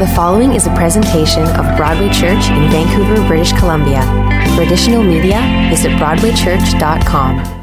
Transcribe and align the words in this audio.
The 0.00 0.06
following 0.16 0.54
is 0.54 0.66
a 0.66 0.70
presentation 0.70 1.42
of 1.42 1.76
Broadway 1.76 2.08
Church 2.08 2.48
in 2.48 2.70
Vancouver, 2.70 3.16
British 3.28 3.52
Columbia. 3.52 4.00
For 4.56 4.62
additional 4.62 5.02
media, 5.02 5.42
visit 5.68 5.90
BroadwayChurch.com. 5.98 7.59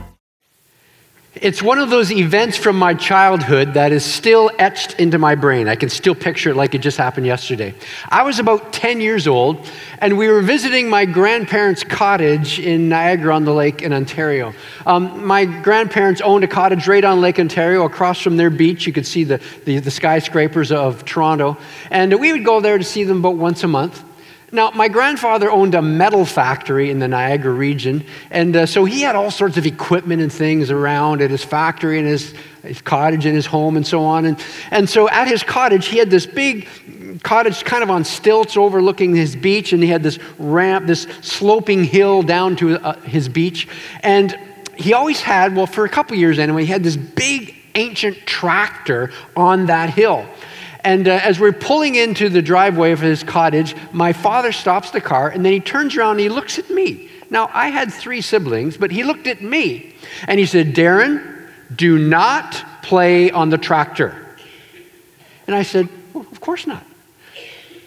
It's 1.42 1.62
one 1.62 1.78
of 1.78 1.90
those 1.90 2.12
events 2.12 2.58
from 2.58 2.80
my 2.80 2.94
childhood 2.94 3.76
that 3.76 3.92
is 3.92 4.04
still 4.04 4.50
etched 4.58 5.00
into 5.00 5.20
my 5.20 5.36
brain. 5.36 5.68
I 5.68 5.76
can 5.76 5.90
still 5.90 6.16
picture 6.16 6.50
it 6.50 6.56
like 6.56 6.74
it 6.74 6.80
just 6.80 6.98
happened 6.98 7.26
yesterday. 7.26 7.76
I 8.10 8.24
was 8.24 8.40
about 8.40 8.74
10 8.74 9.02
years 9.02 9.28
old, 9.28 9.70
and 10.00 10.18
we 10.18 10.28
were 10.30 10.42
visiting 10.42 10.90
my 10.90 11.06
grandparents' 11.06 11.84
cottage 11.84 12.60
in 12.60 12.90
Niagara 12.90 13.36
on 13.36 13.46
the 13.46 13.54
Lake 13.54 13.82
in 13.82 13.94
Ontario. 13.94 14.54
Um, 14.86 15.26
my 15.26 15.46
grandparents 15.46 16.22
owned 16.22 16.44
a 16.44 16.48
cottage 16.48 16.88
right 16.88 17.04
on 17.04 17.22
Lake 17.22 17.40
Ontario. 17.40 17.86
Across 17.86 18.22
from 18.22 18.38
their 18.38 18.50
beach, 18.50 18.88
you 18.88 18.94
could 18.94 19.06
see 19.06 19.24
the, 19.24 19.42
the, 19.66 19.80
the 19.80 19.92
skyscrapers 19.92 20.72
of 20.72 21.06
Toronto. 21.06 21.58
And 21.92 22.20
we 22.20 22.32
would 22.32 22.46
go 22.46 22.62
there 22.62 22.78
to 22.78 22.84
see 22.84 23.04
them 23.04 23.20
about 23.20 23.36
once 23.36 23.64
a 23.64 23.68
month. 23.68 24.04
Now, 24.50 24.72
my 24.72 24.88
grandfather 24.88 25.52
owned 25.52 25.76
a 25.76 25.82
metal 25.82 26.24
factory 26.24 26.90
in 26.90 27.00
the 27.00 27.08
Niagara 27.10 27.52
region, 27.52 28.06
and 28.32 28.56
uh, 28.56 28.66
so 28.66 28.86
he 28.86 29.02
had 29.02 29.14
all 29.14 29.30
sorts 29.30 29.58
of 29.58 29.66
equipment 29.66 30.22
and 30.22 30.32
things 30.32 30.72
around 30.72 31.22
at 31.22 31.30
his 31.30 31.44
factory 31.44 32.00
and 32.00 32.08
his, 32.08 32.34
his 32.64 32.80
cottage 32.80 33.26
and 33.26 33.36
his 33.36 33.46
home 33.46 33.76
and 33.76 33.86
so 33.86 34.06
on. 34.06 34.24
And, 34.26 34.42
and 34.72 34.90
so 34.90 35.10
at 35.10 35.28
his 35.28 35.44
cottage, 35.44 35.88
he 35.88 35.98
had 35.98 36.10
this 36.10 36.26
big 36.26 36.66
cottage 37.24 37.66
kind 37.66 37.84
of 37.84 37.92
on 37.92 38.06
stilts 38.06 38.56
overlooking 38.56 39.14
his 39.14 39.36
beach, 39.36 39.74
and 39.74 39.84
he 39.84 39.90
had 39.90 40.02
this 40.02 40.18
ramp, 40.38 40.88
this 40.88 41.08
sloping 41.20 41.84
hill 41.84 42.24
down 42.24 42.56
to 42.56 42.80
uh, 42.80 42.94
his 43.02 43.28
beach. 43.28 43.68
And 44.00 44.40
he 44.78 44.94
always 44.94 45.20
had, 45.20 45.58
well, 45.58 45.68
for 45.68 45.84
a 45.84 45.90
couple 45.90 46.16
years 46.16 46.40
anyway, 46.40 46.64
he 46.64 46.72
had 46.72 46.84
this 46.84 46.96
big 46.96 47.54
ancient 47.76 48.16
tractor 48.26 49.12
on 49.36 49.66
that 49.66 49.90
hill. 49.90 50.26
And 50.88 51.06
uh, 51.06 51.20
as 51.22 51.38
we're 51.38 51.52
pulling 51.52 51.96
into 51.96 52.30
the 52.30 52.42
driveway 52.42 52.94
of 52.94 53.02
his 53.02 53.22
cottage, 53.22 53.76
my 53.92 54.14
father 54.14 54.54
stops 54.54 54.92
the 54.92 55.02
car 55.02 55.28
and 55.28 55.44
then 55.44 55.52
he 55.52 55.60
turns 55.60 55.98
around 55.98 56.12
and 56.12 56.20
he 56.22 56.30
looks 56.30 56.58
at 56.58 56.70
me. 56.70 57.10
Now, 57.30 57.52
I 57.54 57.68
had 57.68 57.92
three 57.92 58.22
siblings, 58.22 58.78
but 58.78 58.90
he 58.90 59.04
looked 59.04 59.28
at 59.28 59.42
me 59.42 59.94
and 60.30 60.40
he 60.40 60.46
said, 60.46 60.68
Darren, 60.68 61.50
do 61.76 61.98
not 61.98 62.64
play 62.84 63.30
on 63.32 63.50
the 63.50 63.58
tractor. 63.58 64.16
And 65.46 65.54
I 65.54 65.64
said, 65.64 65.90
well, 66.14 66.26
Of 66.32 66.40
course 66.40 66.66
not. 66.66 66.86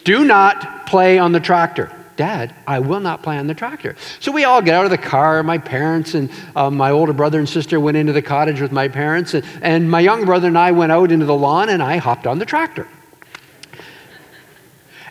Do 0.03 0.23
not 0.23 0.85
play 0.85 1.17
on 1.17 1.31
the 1.31 1.39
tractor. 1.39 1.91
Dad, 2.21 2.53
I 2.67 2.77
will 2.77 2.99
not 2.99 3.23
play 3.23 3.39
on 3.39 3.47
the 3.47 3.55
tractor. 3.55 3.95
So 4.19 4.31
we 4.31 4.43
all 4.43 4.61
get 4.61 4.75
out 4.75 4.85
of 4.85 4.91
the 4.91 4.97
car. 4.99 5.41
My 5.41 5.57
parents 5.57 6.13
and 6.13 6.29
uh, 6.55 6.69
my 6.69 6.91
older 6.91 7.13
brother 7.13 7.39
and 7.39 7.49
sister 7.49 7.79
went 7.79 7.97
into 7.97 8.13
the 8.13 8.21
cottage 8.21 8.61
with 8.61 8.71
my 8.71 8.89
parents, 8.89 9.33
and, 9.33 9.43
and 9.63 9.89
my 9.89 10.01
younger 10.01 10.27
brother 10.27 10.47
and 10.47 10.55
I 10.55 10.71
went 10.71 10.91
out 10.91 11.11
into 11.11 11.25
the 11.25 11.33
lawn, 11.33 11.69
and 11.69 11.81
I 11.81 11.97
hopped 11.97 12.27
on 12.27 12.37
the 12.37 12.45
tractor. 12.45 12.87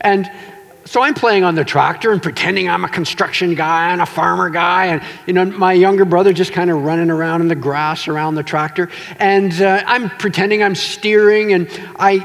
And 0.01 0.31
so 0.85 1.03
I'm 1.03 1.15
playing 1.15 1.43
on 1.43 1.57
the 1.57 1.65
tractor 1.65 2.13
and 2.13 2.23
pretending 2.23 2.69
I'm 2.69 2.85
a 2.85 2.89
construction 2.89 3.57
guy 3.57 3.91
and 3.91 4.01
a 4.01 4.07
farmer 4.07 4.49
guy, 4.49 4.87
and 4.87 5.03
you 5.27 5.33
know 5.33 5.47
my 5.47 5.73
younger 5.73 6.05
brother 6.05 6.33
just 6.33 6.53
kind 6.53 6.71
of 6.71 6.81
running 6.85 7.11
around 7.11 7.41
in 7.41 7.49
the 7.49 7.57
grass 7.57 8.07
around 8.07 8.37
the 8.37 8.45
tractor, 8.45 8.89
and 9.19 9.61
uh, 9.61 9.83
I'm 9.85 10.11
pretending 10.11 10.63
I'm 10.63 10.77
steering, 10.77 11.55
and 11.55 11.69
I 11.99 12.25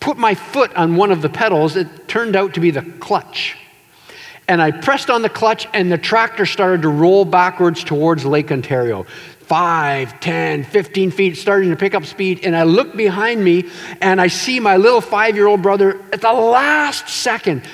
put 0.00 0.16
my 0.16 0.34
foot 0.34 0.74
on 0.76 0.96
one 0.96 1.12
of 1.12 1.20
the 1.20 1.28
pedals. 1.28 1.76
It 1.76 2.08
turned 2.08 2.36
out 2.36 2.54
to 2.54 2.60
be 2.60 2.70
the 2.70 2.80
clutch 2.98 3.58
and 4.52 4.60
I 4.60 4.70
pressed 4.70 5.08
on 5.08 5.22
the 5.22 5.30
clutch, 5.30 5.66
and 5.72 5.90
the 5.90 5.96
tractor 5.96 6.44
started 6.44 6.82
to 6.82 6.90
roll 6.90 7.24
backwards 7.24 7.82
towards 7.82 8.26
Lake 8.26 8.52
Ontario. 8.52 9.04
Five, 9.40 10.20
ten, 10.20 10.62
fifteen 10.62 11.10
feet, 11.10 11.38
starting 11.38 11.70
to 11.70 11.76
pick 11.76 11.94
up 11.94 12.04
speed. 12.04 12.40
And 12.44 12.54
I 12.54 12.64
look 12.64 12.94
behind 12.94 13.42
me, 13.42 13.70
and 14.02 14.20
I 14.20 14.26
see 14.26 14.60
my 14.60 14.76
little 14.76 15.00
five 15.00 15.36
year 15.36 15.46
old 15.46 15.62
brother 15.62 15.98
at 16.12 16.20
the 16.20 16.32
last 16.34 17.08
second 17.08 17.66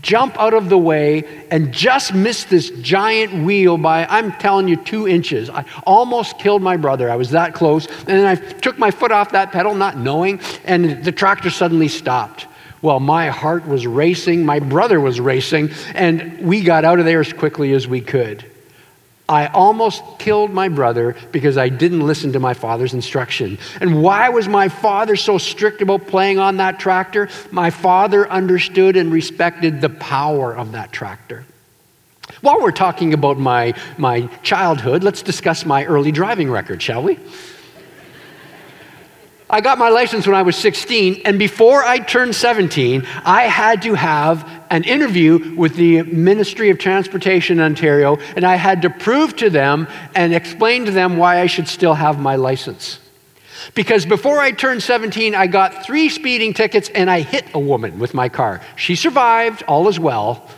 jump 0.00 0.38
out 0.38 0.54
of 0.54 0.68
the 0.68 0.78
way 0.78 1.24
and 1.50 1.72
just 1.72 2.14
miss 2.14 2.44
this 2.44 2.70
giant 2.70 3.44
wheel 3.44 3.76
by, 3.76 4.04
I'm 4.06 4.30
telling 4.32 4.68
you, 4.68 4.76
two 4.76 5.08
inches. 5.08 5.50
I 5.50 5.64
almost 5.84 6.38
killed 6.38 6.62
my 6.62 6.76
brother. 6.76 7.10
I 7.10 7.16
was 7.16 7.30
that 7.30 7.52
close. 7.52 7.86
And 7.86 8.06
then 8.06 8.26
I 8.26 8.36
took 8.36 8.78
my 8.78 8.92
foot 8.92 9.10
off 9.10 9.32
that 9.32 9.50
pedal, 9.50 9.74
not 9.74 9.96
knowing, 9.96 10.38
and 10.64 11.04
the 11.04 11.12
tractor 11.12 11.50
suddenly 11.50 11.88
stopped. 11.88 12.46
Well, 12.82 12.98
my 12.98 13.28
heart 13.28 13.66
was 13.66 13.86
racing, 13.86 14.44
my 14.44 14.58
brother 14.58 15.00
was 15.00 15.20
racing, 15.20 15.70
and 15.94 16.40
we 16.40 16.62
got 16.62 16.84
out 16.84 16.98
of 16.98 17.04
there 17.04 17.20
as 17.20 17.32
quickly 17.32 17.72
as 17.72 17.86
we 17.86 18.00
could. 18.00 18.44
I 19.28 19.46
almost 19.46 20.02
killed 20.18 20.50
my 20.50 20.68
brother 20.68 21.16
because 21.30 21.56
I 21.56 21.68
didn't 21.68 22.00
listen 22.00 22.32
to 22.32 22.40
my 22.40 22.54
father's 22.54 22.92
instruction. 22.92 23.56
And 23.80 24.02
why 24.02 24.28
was 24.28 24.48
my 24.48 24.68
father 24.68 25.14
so 25.14 25.38
strict 25.38 25.80
about 25.80 26.08
playing 26.08 26.38
on 26.38 26.56
that 26.56 26.80
tractor? 26.80 27.28
My 27.52 27.70
father 27.70 28.28
understood 28.28 28.96
and 28.96 29.12
respected 29.12 29.80
the 29.80 29.88
power 29.88 30.54
of 30.54 30.72
that 30.72 30.92
tractor. 30.92 31.46
While 32.40 32.60
we're 32.60 32.72
talking 32.72 33.14
about 33.14 33.38
my, 33.38 33.74
my 33.96 34.26
childhood, 34.42 35.04
let's 35.04 35.22
discuss 35.22 35.64
my 35.64 35.84
early 35.84 36.12
driving 36.12 36.50
record, 36.50 36.82
shall 36.82 37.02
we? 37.02 37.18
I 39.52 39.60
got 39.60 39.76
my 39.76 39.90
license 39.90 40.26
when 40.26 40.34
I 40.34 40.40
was 40.40 40.56
16, 40.56 41.22
and 41.26 41.38
before 41.38 41.84
I 41.84 41.98
turned 41.98 42.34
17, 42.34 43.06
I 43.22 43.42
had 43.42 43.82
to 43.82 43.92
have 43.92 44.48
an 44.70 44.82
interview 44.84 45.54
with 45.54 45.76
the 45.76 46.04
Ministry 46.04 46.70
of 46.70 46.78
Transportation 46.78 47.58
in 47.58 47.64
Ontario, 47.66 48.16
and 48.34 48.46
I 48.46 48.54
had 48.54 48.80
to 48.80 48.88
prove 48.88 49.36
to 49.36 49.50
them 49.50 49.88
and 50.14 50.34
explain 50.34 50.86
to 50.86 50.90
them 50.90 51.18
why 51.18 51.42
I 51.42 51.46
should 51.48 51.68
still 51.68 51.92
have 51.92 52.18
my 52.18 52.36
license. 52.36 52.98
Because 53.74 54.06
before 54.06 54.38
I 54.38 54.52
turned 54.52 54.82
17, 54.82 55.34
I 55.34 55.48
got 55.48 55.84
three 55.84 56.08
speeding 56.08 56.54
tickets 56.54 56.88
and 56.88 57.10
I 57.10 57.20
hit 57.20 57.44
a 57.52 57.60
woman 57.60 57.98
with 57.98 58.14
my 58.14 58.30
car. 58.30 58.62
She 58.76 58.96
survived, 58.96 59.62
all 59.68 59.86
is 59.86 60.00
well 60.00 60.48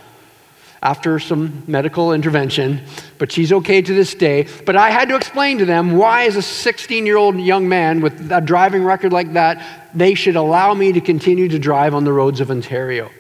after 0.84 1.18
some 1.18 1.62
medical 1.66 2.12
intervention, 2.12 2.80
but 3.18 3.32
she's 3.32 3.52
okay 3.52 3.80
to 3.80 3.94
this 3.94 4.14
day. 4.14 4.46
But 4.66 4.76
I 4.76 4.90
had 4.90 5.08
to 5.08 5.16
explain 5.16 5.58
to 5.58 5.64
them 5.64 5.96
why, 5.96 6.26
as 6.26 6.36
a 6.36 6.42
16 6.42 7.06
year 7.06 7.16
old 7.16 7.40
young 7.40 7.68
man 7.68 8.02
with 8.02 8.30
a 8.30 8.42
driving 8.42 8.84
record 8.84 9.12
like 9.12 9.32
that, 9.32 9.90
they 9.94 10.14
should 10.14 10.36
allow 10.36 10.74
me 10.74 10.92
to 10.92 11.00
continue 11.00 11.48
to 11.48 11.58
drive 11.58 11.94
on 11.94 12.04
the 12.04 12.12
roads 12.12 12.40
of 12.40 12.50
Ontario. 12.50 13.10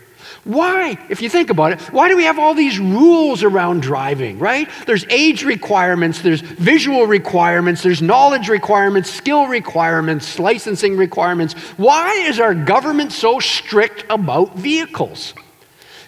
Why, 0.44 0.98
if 1.08 1.22
you 1.22 1.30
think 1.30 1.48
about 1.48 1.72
it, 1.72 1.80
why 1.90 2.08
do 2.08 2.18
we 2.18 2.24
have 2.24 2.38
all 2.38 2.52
these 2.52 2.78
rules 2.78 3.42
around 3.42 3.80
driving, 3.80 4.38
right? 4.38 4.68
There's 4.86 5.06
age 5.08 5.42
requirements, 5.42 6.20
there's 6.20 6.42
visual 6.42 7.06
requirements, 7.06 7.82
there's 7.82 8.02
knowledge 8.02 8.50
requirements, 8.50 9.10
skill 9.10 9.46
requirements, 9.46 10.38
licensing 10.38 10.98
requirements. 10.98 11.54
Why 11.78 12.12
is 12.28 12.40
our 12.40 12.54
government 12.54 13.12
so 13.12 13.40
strict 13.40 14.04
about 14.10 14.54
vehicles? 14.54 15.32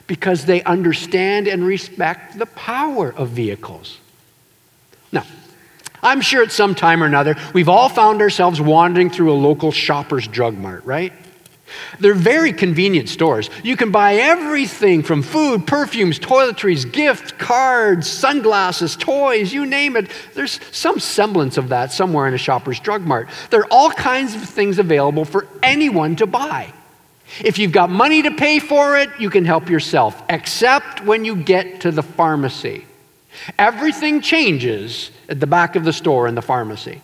Because 0.07 0.45
they 0.45 0.63
understand 0.63 1.49
and 1.49 1.67
respect 1.67 2.39
the 2.39 2.47
power 2.47 3.13
of 3.13 3.31
vehicles. 3.31 3.99
Now, 5.13 5.25
I'm 6.03 6.21
sure 6.21 6.43
at 6.43 6.53
some 6.53 6.75
time 6.75 7.03
or 7.03 7.07
another, 7.07 7.37
we've 7.53 7.69
all 7.69 7.89
found 7.89 8.21
ourselves 8.21 8.61
wandering 8.61 9.11
through 9.11 9.33
a 9.33 9.35
local 9.35 9.73
Shoppers 9.73 10.29
Drug 10.29 10.57
Mart, 10.57 10.85
right? 10.85 11.13
They're 11.99 12.15
very 12.15 12.53
convenient 12.53 13.09
stores. 13.09 13.51
You 13.65 13.77
can 13.77 13.91
buy 13.91 14.15
everything 14.17 15.03
from 15.03 15.23
food, 15.23 15.67
perfumes, 15.67 16.19
toiletries, 16.19 16.91
gifts, 16.91 17.33
cards, 17.33 18.09
sunglasses, 18.09 18.97
toys, 18.97 19.53
you 19.53 19.67
name 19.67 19.97
it. 19.97 20.11
There's 20.35 20.61
some 20.71 21.01
semblance 21.01 21.57
of 21.57 21.71
that 21.71 21.93
somewhere 21.93 22.29
in 22.29 22.35
a 22.35 22.39
Shoppers 22.39 22.79
Drug 22.79 23.03
Mart. 23.03 23.29
There 23.51 23.61
are 23.61 23.69
all 23.71 23.91
kinds 23.91 24.35
of 24.35 24.43
things 24.43 24.79
available 24.79 25.25
for 25.25 25.49
anyone 25.63 26.15
to 26.17 26.27
buy. 26.27 26.73
If 27.43 27.59
you've 27.59 27.73
got 27.73 27.91
money 27.91 28.23
to 28.23 28.31
pay 28.31 28.59
for 28.59 28.97
it, 28.97 29.11
you 29.19 29.31
can 29.31 29.45
help 29.45 29.69
yourself, 29.69 30.23
except 30.29 31.05
when 31.05 31.25
you 31.25 31.37
get 31.37 31.81
to 31.83 31.91
the 31.91 32.03
pharmacy. 32.03 32.87
Everything 33.59 34.21
changes 34.21 35.11
at 35.29 35.41
the 35.41 35.47
back 35.47 35.77
of 35.77 35.85
the 35.85 35.93
store 35.93 36.29
in 36.29 36.35
the 36.35 36.43
pharmacy. 36.43 37.03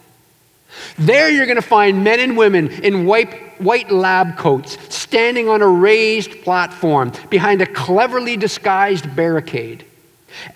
There 0.99 1.31
you're 1.31 1.47
going 1.47 1.56
to 1.56 1.62
find 1.62 2.03
men 2.03 2.21
and 2.21 2.37
women 2.37 2.71
in 2.82 3.05
white, 3.05 3.61
white 3.61 3.91
lab 3.91 4.38
coats 4.38 4.78
standing 4.94 5.49
on 5.49 5.61
a 5.61 5.69
raised 5.69 6.43
platform 6.43 7.12
behind 7.29 7.61
a 7.61 7.67
cleverly 7.67 8.37
disguised 8.37 9.14
barricade. 9.14 9.85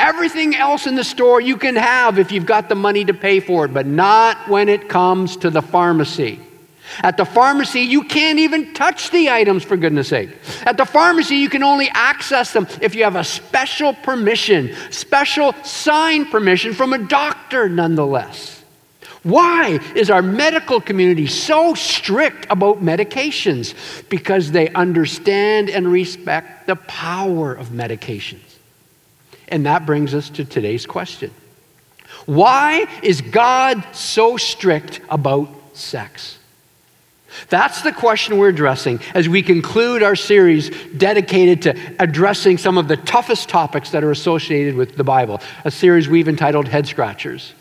Everything 0.00 0.56
else 0.56 0.87
in 0.87 0.94
the 0.94 1.05
store 1.05 1.40
you 1.40 1.58
can 1.58 1.76
have 1.76 2.19
if 2.19 2.32
you've 2.32 2.46
got 2.46 2.70
the 2.70 2.75
money 2.75 3.05
to 3.05 3.12
pay 3.12 3.40
for 3.40 3.67
it, 3.67 3.75
but 3.75 3.87
not 3.87 4.49
when 4.49 4.70
it 4.70 4.88
comes 4.88 5.37
to 5.37 5.50
the 5.50 5.61
pharmacy. 5.61 6.40
At 7.03 7.17
the 7.17 7.25
pharmacy, 7.25 7.81
you 7.81 8.05
can't 8.05 8.38
even 8.38 8.73
touch 8.75 9.11
the 9.11 9.31
items, 9.31 9.65
for 9.65 9.77
goodness 9.77 10.09
sake. 10.09 10.31
At 10.62 10.77
the 10.77 10.85
pharmacy, 10.85 11.37
you 11.37 11.49
can 11.49 11.62
only 11.62 11.88
access 11.91 12.53
them 12.53 12.67
if 12.81 12.94
you 12.94 13.05
have 13.05 13.17
a 13.17 13.25
special 13.25 13.94
permission, 13.94 14.75
special 14.91 15.53
signed 15.65 16.31
permission 16.31 16.73
from 16.73 16.93
a 16.93 16.99
doctor, 16.99 17.69
nonetheless. 17.69 18.56
Why 19.27 19.81
is 19.97 20.09
our 20.09 20.23
medical 20.23 20.81
community 20.81 21.27
so 21.27 21.75
strict 21.75 22.47
about 22.49 22.81
medications? 22.81 23.75
Because 24.09 24.53
they 24.53 24.69
understand 24.69 25.69
and 25.69 25.91
respect 25.91 26.69
the 26.69 26.77
power 26.77 27.53
of 27.53 27.71
medications. 27.71 28.56
And 29.49 29.67
that 29.67 29.85
brings 29.85 30.15
us 30.15 30.31
to 30.31 30.44
today's 30.44 30.87
question 30.87 31.33
Why 32.27 32.87
is 33.03 33.21
God 33.21 33.85
so 33.93 34.37
strict 34.37 35.00
about 35.09 35.49
sex? 35.73 36.38
That's 37.49 37.83
the 37.83 37.93
question 37.93 38.38
we're 38.38 38.49
addressing 38.49 39.00
as 39.15 39.29
we 39.29 39.43
conclude 39.43 40.03
our 40.03 40.17
series 40.17 40.71
dedicated 40.97 41.62
to 41.62 41.79
addressing 41.99 42.59
some 42.59 42.79
of 42.79 42.88
the 42.88 42.97
toughest 42.97 43.49
topics 43.49 43.91
that 43.91 44.05
are 44.05 44.11
associated 44.11 44.75
with 44.75 44.97
the 44.97 45.05
Bible, 45.05 45.41
a 45.65 45.71
series 45.71 46.09
we've 46.09 46.29
entitled 46.29 46.69
Head 46.69 46.87
Scratchers. 46.87 47.55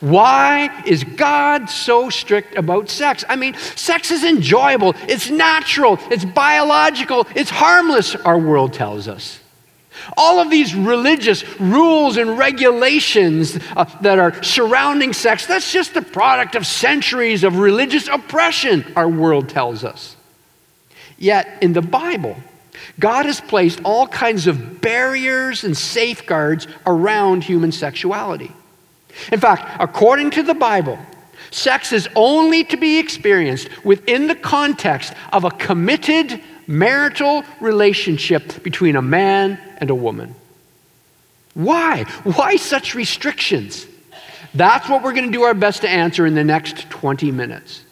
Why 0.00 0.82
is 0.86 1.04
God 1.04 1.68
so 1.68 2.08
strict 2.08 2.56
about 2.56 2.88
sex? 2.88 3.24
I 3.28 3.36
mean, 3.36 3.54
sex 3.54 4.10
is 4.10 4.24
enjoyable, 4.24 4.94
it's 5.08 5.28
natural, 5.28 5.98
it's 6.10 6.24
biological, 6.24 7.26
it's 7.34 7.50
harmless, 7.50 8.16
our 8.16 8.38
world 8.38 8.72
tells 8.72 9.08
us. 9.08 9.40
All 10.16 10.40
of 10.40 10.50
these 10.50 10.74
religious 10.74 11.44
rules 11.60 12.16
and 12.16 12.36
regulations 12.36 13.58
uh, 13.76 13.84
that 14.00 14.18
are 14.18 14.42
surrounding 14.42 15.12
sex, 15.12 15.46
that's 15.46 15.72
just 15.72 15.94
the 15.94 16.02
product 16.02 16.54
of 16.54 16.66
centuries 16.66 17.44
of 17.44 17.58
religious 17.58 18.08
oppression, 18.08 18.84
our 18.96 19.08
world 19.08 19.48
tells 19.48 19.84
us. 19.84 20.16
Yet, 21.16 21.58
in 21.62 21.72
the 21.72 21.82
Bible, 21.82 22.36
God 22.98 23.26
has 23.26 23.40
placed 23.40 23.80
all 23.84 24.06
kinds 24.06 24.46
of 24.46 24.80
barriers 24.80 25.64
and 25.64 25.76
safeguards 25.76 26.66
around 26.86 27.44
human 27.44 27.72
sexuality. 27.72 28.52
In 29.32 29.40
fact, 29.40 29.76
according 29.80 30.30
to 30.32 30.42
the 30.42 30.54
Bible, 30.54 30.98
sex 31.50 31.92
is 31.92 32.08
only 32.16 32.64
to 32.64 32.76
be 32.76 32.98
experienced 32.98 33.68
within 33.84 34.26
the 34.26 34.34
context 34.34 35.14
of 35.32 35.44
a 35.44 35.50
committed 35.50 36.40
marital 36.66 37.44
relationship 37.60 38.62
between 38.62 38.96
a 38.96 39.02
man 39.02 39.58
and 39.78 39.90
a 39.90 39.94
woman. 39.94 40.34
Why? 41.54 42.04
Why 42.24 42.56
such 42.56 42.94
restrictions? 42.94 43.86
That's 44.54 44.88
what 44.88 45.02
we're 45.02 45.12
going 45.12 45.26
to 45.26 45.32
do 45.32 45.42
our 45.42 45.54
best 45.54 45.82
to 45.82 45.88
answer 45.88 46.26
in 46.26 46.34
the 46.34 46.44
next 46.44 46.88
20 46.90 47.30
minutes. 47.32 47.82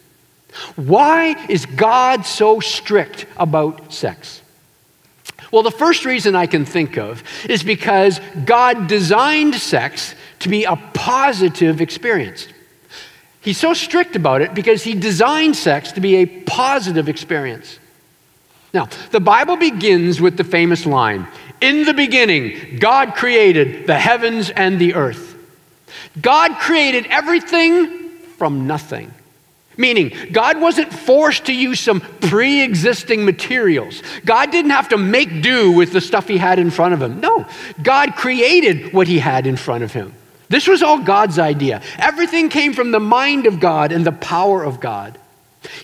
Why 0.75 1.35
is 1.49 1.65
God 1.65 2.25
so 2.25 2.59
strict 2.59 3.25
about 3.37 3.91
sex? 3.91 4.41
Well, 5.51 5.63
the 5.63 5.71
first 5.71 6.05
reason 6.05 6.35
I 6.35 6.47
can 6.47 6.65
think 6.65 6.97
of 6.97 7.23
is 7.49 7.63
because 7.63 8.19
God 8.45 8.87
designed 8.87 9.55
sex 9.55 10.15
to 10.39 10.49
be 10.49 10.63
a 10.63 10.75
positive 10.93 11.81
experience. 11.81 12.47
He's 13.41 13.57
so 13.57 13.73
strict 13.73 14.15
about 14.15 14.41
it 14.41 14.53
because 14.53 14.83
he 14.83 14.95
designed 14.95 15.55
sex 15.55 15.91
to 15.93 16.01
be 16.01 16.15
a 16.15 16.25
positive 16.25 17.09
experience. 17.09 17.77
Now, 18.73 18.89
the 19.11 19.19
Bible 19.19 19.55
begins 19.55 20.19
with 20.19 20.35
the 20.35 20.43
famous 20.43 20.85
line 20.85 21.27
In 21.61 21.85
the 21.85 21.93
beginning, 21.93 22.77
God 22.79 23.15
created 23.15 23.87
the 23.87 23.97
heavens 23.97 24.49
and 24.49 24.79
the 24.79 24.95
earth. 24.95 25.35
God 26.19 26.59
created 26.59 27.05
everything 27.07 28.09
from 28.37 28.67
nothing. 28.67 29.13
Meaning, 29.77 30.11
God 30.31 30.59
wasn't 30.61 30.93
forced 30.93 31.45
to 31.45 31.53
use 31.53 31.79
some 31.79 32.01
pre 32.01 32.61
existing 32.61 33.25
materials. 33.25 34.03
God 34.25 34.51
didn't 34.51 34.71
have 34.71 34.89
to 34.89 34.97
make 34.97 35.41
do 35.41 35.71
with 35.71 35.93
the 35.93 36.01
stuff 36.01 36.27
he 36.27 36.37
had 36.37 36.59
in 36.59 36.69
front 36.69 36.93
of 36.93 37.01
him. 37.01 37.19
No, 37.19 37.45
God 37.81 38.15
created 38.15 38.93
what 38.93 39.07
he 39.07 39.19
had 39.19 39.47
in 39.47 39.55
front 39.55 39.83
of 39.83 39.93
him. 39.93 40.13
This 40.49 40.67
was 40.67 40.83
all 40.83 40.99
God's 40.99 41.39
idea. 41.39 41.81
Everything 41.97 42.49
came 42.49 42.73
from 42.73 42.91
the 42.91 42.99
mind 42.99 43.47
of 43.47 43.59
God 43.59 43.91
and 43.91 44.05
the 44.05 44.11
power 44.11 44.63
of 44.63 44.79
God. 44.79 45.17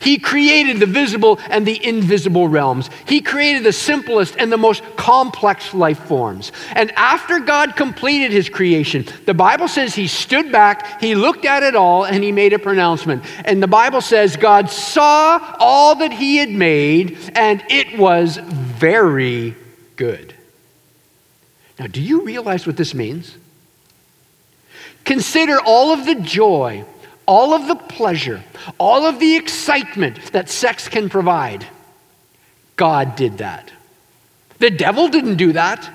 He 0.02 0.18
created 0.18 0.80
the 0.80 0.86
visible 0.86 1.40
and 1.50 1.66
the 1.66 1.84
invisible 1.86 2.48
realms. 2.48 2.90
He 3.06 3.22
created 3.22 3.64
the 3.64 3.74
simplest 3.74 4.36
and 4.38 4.52
the 4.52 4.58
most 4.58 4.84
complex 4.96 5.74
life 5.74 6.00
forms. 6.06 6.52
And 6.74 6.92
after 6.92 7.40
God 7.40 7.76
completed 7.76 8.32
his 8.32 8.50
creation, 8.50 9.06
the 9.26 9.34
Bible 9.34 9.68
says 9.68 9.96
he 9.96 10.08
stood 10.08 10.52
back, 10.52 11.02
he 11.02 11.16
looked 11.16 11.46
at 11.46 11.64
it 11.64 11.76
all, 11.76 12.06
and 12.06 12.24
he 12.24 12.32
made 12.32 12.54
a 12.54 12.60
pronouncement. 12.60 13.24
And 13.46 13.62
the 13.62 13.68
Bible 13.68 14.02
says 14.02 14.36
God 14.36 14.70
saw 14.70 15.56
all 15.60 15.96
that 15.96 16.12
he 16.12 16.38
had 16.38 16.50
made, 16.50 17.18
and 17.36 17.64
it 17.70 17.98
was 17.98 18.38
very 18.38 19.56
good. 19.96 20.34
Now, 21.78 21.88
do 21.88 22.02
you 22.02 22.22
realize 22.22 22.68
what 22.68 22.76
this 22.76 22.94
means? 22.94 23.38
Consider 25.06 25.60
all 25.60 25.94
of 25.94 26.06
the 26.06 26.16
joy 26.16 26.86
all 27.30 27.54
of 27.54 27.68
the 27.68 27.76
pleasure, 27.76 28.44
all 28.80 29.06
of 29.06 29.20
the 29.20 29.36
excitement 29.36 30.32
that 30.32 30.50
sex 30.50 30.90
can 30.90 31.10
provide. 31.10 31.64
God 32.76 33.16
did 33.16 33.38
that. 33.38 33.72
The 34.58 34.72
devil 34.72 35.10
didn't 35.10 35.36
do 35.36 35.54
that. 35.54 35.88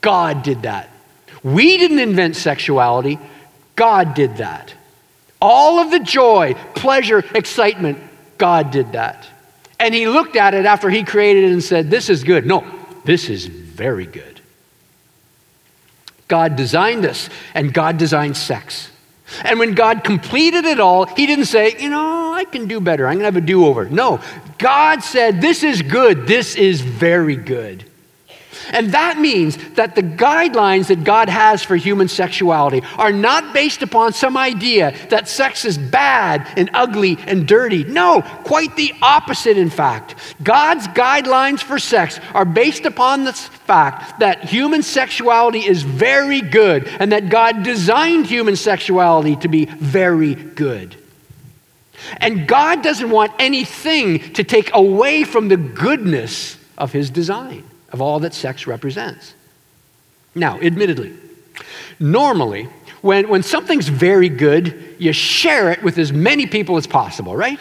God 0.00 0.42
did 0.42 0.62
that. 0.62 0.88
We 1.44 1.76
didn't 1.76 1.98
invent 1.98 2.34
sexuality. 2.34 3.18
God 3.76 4.14
did 4.14 4.38
that. 4.38 4.72
All 5.38 5.80
of 5.80 5.90
the 5.90 6.00
joy, 6.00 6.54
pleasure, 6.74 7.22
excitement, 7.34 7.98
God 8.38 8.70
did 8.70 8.92
that. 8.92 9.28
And 9.78 9.94
he 9.94 10.08
looked 10.08 10.34
at 10.34 10.54
it 10.54 10.64
after 10.64 10.88
he 10.88 11.04
created 11.04 11.44
it 11.44 11.52
and 11.52 11.62
said, 11.62 11.90
This 11.90 12.08
is 12.08 12.24
good. 12.24 12.46
No, 12.46 12.64
this 13.04 13.28
is 13.28 13.44
very 13.44 14.06
good. 14.06 14.40
God 16.26 16.56
designed 16.56 17.04
this, 17.04 17.28
and 17.54 17.72
God 17.72 17.98
designed 17.98 18.36
sex. 18.36 18.90
And 19.42 19.58
when 19.58 19.74
God 19.74 20.04
completed 20.04 20.64
it 20.64 20.80
all, 20.80 21.06
He 21.06 21.26
didn't 21.26 21.46
say, 21.46 21.76
you 21.78 21.90
know, 21.90 22.32
I 22.32 22.44
can 22.44 22.66
do 22.66 22.80
better. 22.80 23.06
I'm 23.06 23.14
going 23.14 23.20
to 23.20 23.24
have 23.26 23.36
a 23.36 23.40
do 23.40 23.66
over. 23.66 23.84
No, 23.86 24.20
God 24.58 25.02
said, 25.02 25.40
this 25.40 25.62
is 25.62 25.82
good. 25.82 26.26
This 26.26 26.56
is 26.56 26.80
very 26.80 27.36
good. 27.36 27.84
And 28.70 28.92
that 28.92 29.18
means 29.18 29.56
that 29.74 29.94
the 29.94 30.02
guidelines 30.02 30.88
that 30.88 31.04
God 31.04 31.28
has 31.28 31.62
for 31.62 31.76
human 31.76 32.08
sexuality 32.08 32.82
are 32.96 33.12
not 33.12 33.52
based 33.52 33.82
upon 33.82 34.12
some 34.12 34.36
idea 34.36 34.94
that 35.10 35.28
sex 35.28 35.64
is 35.64 35.78
bad 35.78 36.46
and 36.56 36.70
ugly 36.74 37.18
and 37.26 37.46
dirty. 37.46 37.84
No, 37.84 38.22
quite 38.44 38.74
the 38.76 38.92
opposite, 39.02 39.56
in 39.56 39.70
fact. 39.70 40.14
God's 40.42 40.88
guidelines 40.88 41.60
for 41.60 41.78
sex 41.78 42.20
are 42.34 42.44
based 42.44 42.84
upon 42.84 43.24
the 43.24 43.32
fact 43.32 44.20
that 44.20 44.44
human 44.44 44.82
sexuality 44.82 45.60
is 45.60 45.82
very 45.82 46.40
good 46.40 46.88
and 46.98 47.12
that 47.12 47.28
God 47.28 47.62
designed 47.62 48.26
human 48.26 48.56
sexuality 48.56 49.36
to 49.36 49.48
be 49.48 49.66
very 49.66 50.34
good. 50.34 50.96
And 52.18 52.46
God 52.46 52.82
doesn't 52.82 53.10
want 53.10 53.32
anything 53.38 54.32
to 54.34 54.44
take 54.44 54.70
away 54.72 55.24
from 55.24 55.48
the 55.48 55.56
goodness 55.56 56.56
of 56.78 56.92
his 56.92 57.10
design 57.10 57.67
of 57.90 58.00
all 58.00 58.20
that 58.20 58.34
sex 58.34 58.66
represents. 58.66 59.34
Now, 60.34 60.60
admittedly, 60.60 61.16
normally, 61.98 62.68
when, 63.00 63.28
when 63.28 63.42
something's 63.42 63.88
very 63.88 64.28
good, 64.28 64.96
you 64.98 65.12
share 65.12 65.70
it 65.72 65.82
with 65.82 65.98
as 65.98 66.12
many 66.12 66.46
people 66.46 66.76
as 66.76 66.86
possible, 66.86 67.34
right? 67.34 67.58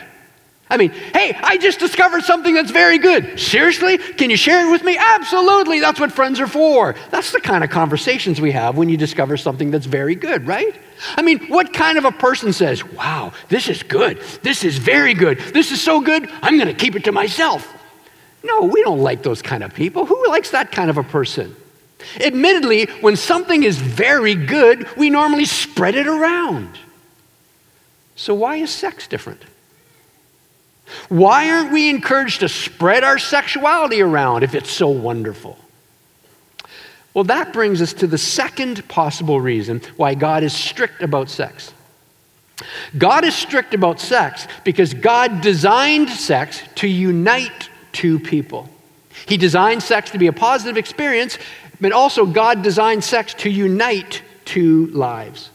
I 0.70 0.76
mean, 0.76 0.90
hey, 0.90 1.34
I 1.42 1.58
just 1.58 1.80
discovered 1.80 2.24
something 2.24 2.54
that's 2.54 2.72
very 2.72 2.98
good. 2.98 3.40
Seriously? 3.40 3.98
Can 3.98 4.30
you 4.30 4.36
share 4.36 4.68
it 4.68 4.72
with 4.72 4.84
me? 4.84 4.98
Absolutely. 4.98 5.80
That's 5.80 6.00
what 6.00 6.12
friends 6.12 6.42
are 6.42 6.48
for. 6.48 6.94
That's 7.10 7.32
the 7.32 7.40
kind 7.40 7.64
of 7.64 7.70
conversations 7.70 8.42
we 8.42 8.52
have 8.52 8.76
when 8.76 8.90
you 8.90 8.98
discover 8.98 9.38
something 9.38 9.72
that's 9.72 9.86
very 9.86 10.16
good, 10.16 10.46
right? 10.46 10.76
I 11.16 11.22
mean, 11.22 11.48
what 11.48 11.72
kind 11.72 11.98
of 11.98 12.04
a 12.04 12.12
person 12.12 12.52
says, 12.52 12.84
wow, 12.84 13.32
this 13.48 13.70
is 13.70 13.82
good. 13.82 14.22
This 14.44 14.66
is 14.66 14.78
very 14.78 15.14
good. 15.14 15.40
This 15.40 15.72
is 15.72 15.82
so 15.82 16.02
good, 16.02 16.30
I'm 16.42 16.58
going 16.58 16.68
to 16.68 16.74
keep 16.74 16.98
it 16.98 17.06
to 17.06 17.14
myself. 17.14 17.74
No, 18.44 18.62
we 18.62 18.82
don't 18.84 19.00
like 19.00 19.24
those 19.24 19.42
kind 19.42 19.64
of 19.64 19.74
people. 19.74 20.06
Who 20.06 20.28
likes 20.30 20.52
that 20.52 20.72
kind 20.72 20.90
of 20.90 20.98
a 20.98 21.04
person? 21.04 21.56
Admittedly, 22.20 22.86
when 23.02 23.16
something 23.16 23.64
is 23.64 23.78
very 23.78 24.36
good, 24.36 24.88
we 24.96 25.10
normally 25.10 25.46
spread 25.46 25.96
it 25.96 26.08
around. 26.08 26.78
So, 28.16 28.34
why 28.34 28.58
is 28.58 28.72
sex 28.72 29.08
different? 29.08 29.42
Why 31.10 31.50
aren't 31.52 31.72
we 31.72 31.90
encouraged 31.90 32.40
to 32.42 32.50
spread 32.50 33.04
our 33.04 33.20
sexuality 33.20 34.02
around 34.02 34.44
if 34.44 34.56
it's 34.56 34.72
so 34.72 34.88
wonderful? 34.88 35.58
Well, 37.14 37.26
that 37.26 37.52
brings 37.52 37.82
us 37.82 37.94
to 37.94 38.08
the 38.08 38.18
second 38.18 38.88
possible 38.88 39.42
reason 39.42 39.82
why 39.98 40.14
God 40.14 40.44
is 40.44 40.54
strict 40.54 41.02
about 41.02 41.30
sex. 41.30 41.74
God 42.98 43.26
is 43.26 43.36
strict 43.36 43.74
about 43.74 44.00
sex 44.00 44.48
because 44.64 44.94
God 44.94 45.42
designed 45.42 46.10
sex 46.10 46.62
to 46.76 46.88
unite 46.88 47.70
two 47.98 48.20
people. 48.20 48.70
He 49.28 49.38
designed 49.38 49.82
sex 49.82 50.12
to 50.12 50.20
be 50.20 50.28
a 50.28 50.34
positive 50.34 50.78
experience, 50.78 51.40
but 51.82 51.92
also 51.92 52.28
God 52.28 52.62
designed 52.62 53.04
sex 53.04 53.34
to 53.36 53.50
unite 53.50 54.22
two 54.46 54.86
lives. 54.88 55.50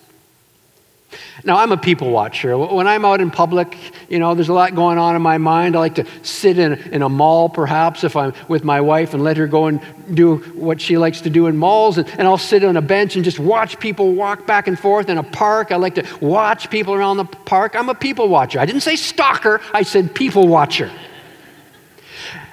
Now, 1.45 1.59
I'm 1.59 1.71
a 1.71 1.77
people 1.77 2.11
watcher. 2.11 2.59
When 2.59 2.89
I'm 2.89 3.05
out 3.05 3.21
in 3.21 3.31
public, 3.31 3.77
you 4.09 4.19
know, 4.19 4.35
there's 4.35 4.49
a 4.49 4.53
lot 4.53 4.75
going 4.75 4.99
on 4.99 5.15
in 5.15 5.23
my 5.23 5.39
mind. 5.39 5.77
I 5.77 5.79
like 5.79 5.95
to 5.97 6.07
sit 6.23 6.59
in, 6.59 6.73
in 6.91 7.03
a 7.03 7.09
mall, 7.09 7.49
perhaps, 7.49 8.03
if 8.03 8.17
I'm 8.17 8.33
with 8.49 8.65
my 8.65 8.81
wife, 8.81 9.15
and 9.15 9.23
let 9.23 9.37
her 9.37 9.47
go 9.47 9.67
and 9.67 9.81
do 10.13 10.39
what 10.55 10.81
she 10.81 10.99
likes 10.99 11.21
to 11.21 11.31
do 11.31 11.47
in 11.47 11.57
malls. 11.57 11.99
And, 11.99 12.09
and 12.19 12.23
I'll 12.23 12.39
sit 12.39 12.65
on 12.65 12.77
a 12.77 12.83
bench 12.83 13.15
and 13.15 13.25
just 13.25 13.39
watch 13.39 13.79
people 13.79 14.15
walk 14.15 14.47
back 14.49 14.67
and 14.67 14.77
forth 14.77 15.09
in 15.09 15.19
a 15.19 15.23
park. 15.23 15.71
I 15.71 15.77
like 15.77 15.95
to 15.95 16.07
watch 16.21 16.71
people 16.71 16.95
around 16.95 17.19
the 17.19 17.25
park. 17.25 17.77
I'm 17.77 17.89
a 17.89 17.95
people 17.95 18.29
watcher. 18.29 18.59
I 18.59 18.67
didn't 18.67 18.83
say 18.83 18.97
stalker, 18.97 19.61
I 19.73 19.83
said 19.83 20.15
people 20.15 20.49
watcher. 20.49 20.91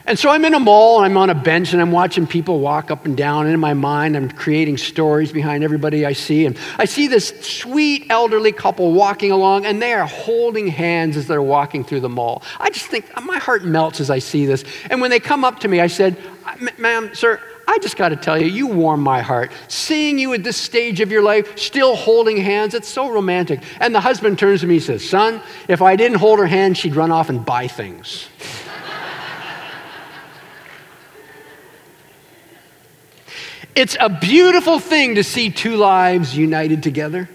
And 0.10 0.18
so 0.18 0.32
I'm 0.32 0.44
in 0.44 0.56
a 0.56 0.60
mall, 0.60 0.98
and 0.98 1.06
I'm 1.06 1.18
on 1.18 1.30
a 1.30 1.36
bench, 1.36 1.72
and 1.72 1.80
I'm 1.80 1.92
watching 1.92 2.26
people 2.26 2.62
walk 2.62 2.90
up 2.90 3.06
and 3.06 3.16
down. 3.16 3.46
And 3.46 3.54
in 3.54 3.60
my 3.60 3.76
mind, 3.76 4.18
I'm 4.18 4.32
creating 4.32 4.80
stories 4.80 5.32
behind 5.32 5.64
everybody 5.64 6.04
I 6.04 6.14
see. 6.14 6.48
And 6.48 6.58
I 6.80 6.86
see 6.86 7.06
this 7.06 7.30
sweet 7.42 8.08
elderly 8.10 8.52
couple 8.52 8.92
walking 8.92 9.30
along, 9.30 9.68
and 9.68 9.80
they 9.80 9.94
are 9.94 10.08
holding 10.08 10.66
hands 10.66 11.16
as 11.16 11.28
they're 11.28 11.44
walking 11.44 11.84
through 11.84 12.00
the 12.00 12.10
mall. 12.10 12.42
I 12.60 12.72
just 12.72 12.88
think 12.88 13.06
my 13.24 13.38
heart 13.38 13.64
melts 13.64 14.00
as 14.02 14.10
I 14.10 14.18
see 14.18 14.48
this. 14.48 14.66
And 14.90 15.00
when 15.00 15.12
they 15.12 15.20
come 15.20 15.44
up 15.44 15.60
to 15.60 15.68
me, 15.68 15.80
I 15.80 15.86
said, 15.86 16.18
Ma'am, 16.80 17.14
sir, 17.14 17.40
I 17.68 17.78
just 17.78 17.96
got 17.96 18.10
to 18.10 18.16
tell 18.16 18.42
you, 18.42 18.48
you 18.48 18.66
warm 18.66 19.02
my 19.02 19.22
heart. 19.22 19.52
Seeing 19.68 20.18
you 20.18 20.34
at 20.34 20.44
this 20.44 20.58
stage 20.58 21.02
of 21.02 21.12
your 21.12 21.22
life, 21.22 21.56
still 21.56 21.96
holding 21.96 22.38
hands, 22.38 22.74
it's 22.74 22.88
so 22.88 23.12
romantic. 23.12 23.62
And 23.80 23.94
the 23.94 24.02
husband 24.02 24.40
turns 24.40 24.62
to 24.62 24.68
me 24.68 24.78
and 24.78 24.84
says, 24.84 25.08
Son, 25.08 25.40
if 25.68 25.84
I 25.84 25.96
didn't 25.96 26.18
hold 26.18 26.40
her 26.40 26.48
hand, 26.48 26.80
she'd 26.80 26.96
run 26.96 27.12
off 27.12 27.30
and 27.30 27.46
buy 27.46 27.68
things. 27.68 28.28
It's 33.76 33.96
a 34.00 34.10
beautiful 34.10 34.80
thing 34.80 35.16
to 35.16 35.24
see 35.24 35.50
two 35.50 35.76
lives 35.76 36.36
united 36.36 36.84
together. 36.84 37.30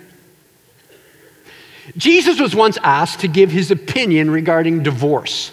Jesus 1.96 2.40
was 2.40 2.54
once 2.54 2.78
asked 2.82 3.20
to 3.20 3.28
give 3.28 3.50
his 3.50 3.70
opinion 3.70 4.30
regarding 4.30 4.82
divorce. 4.82 5.52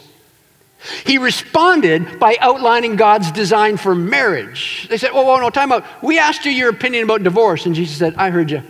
He 1.06 1.18
responded 1.18 2.20
by 2.20 2.38
outlining 2.40 2.96
God's 2.96 3.32
design 3.32 3.78
for 3.78 3.94
marriage. 3.94 4.88
They 4.90 4.98
said, 4.98 5.12
Oh, 5.14 5.30
oh, 5.30 5.40
no, 5.40 5.50
time 5.52 5.72
out. 5.72 5.86
We 6.02 6.18
asked 6.18 6.46
you 6.46 6.52
your 6.52 6.70
opinion 6.70 7.04
about 7.04 7.22
divorce. 7.24 7.66
And 7.66 7.76
Jesus 7.76 7.98
said, 7.98 8.16
I 8.16 8.32
heard 8.32 8.50
you. 8.50 8.64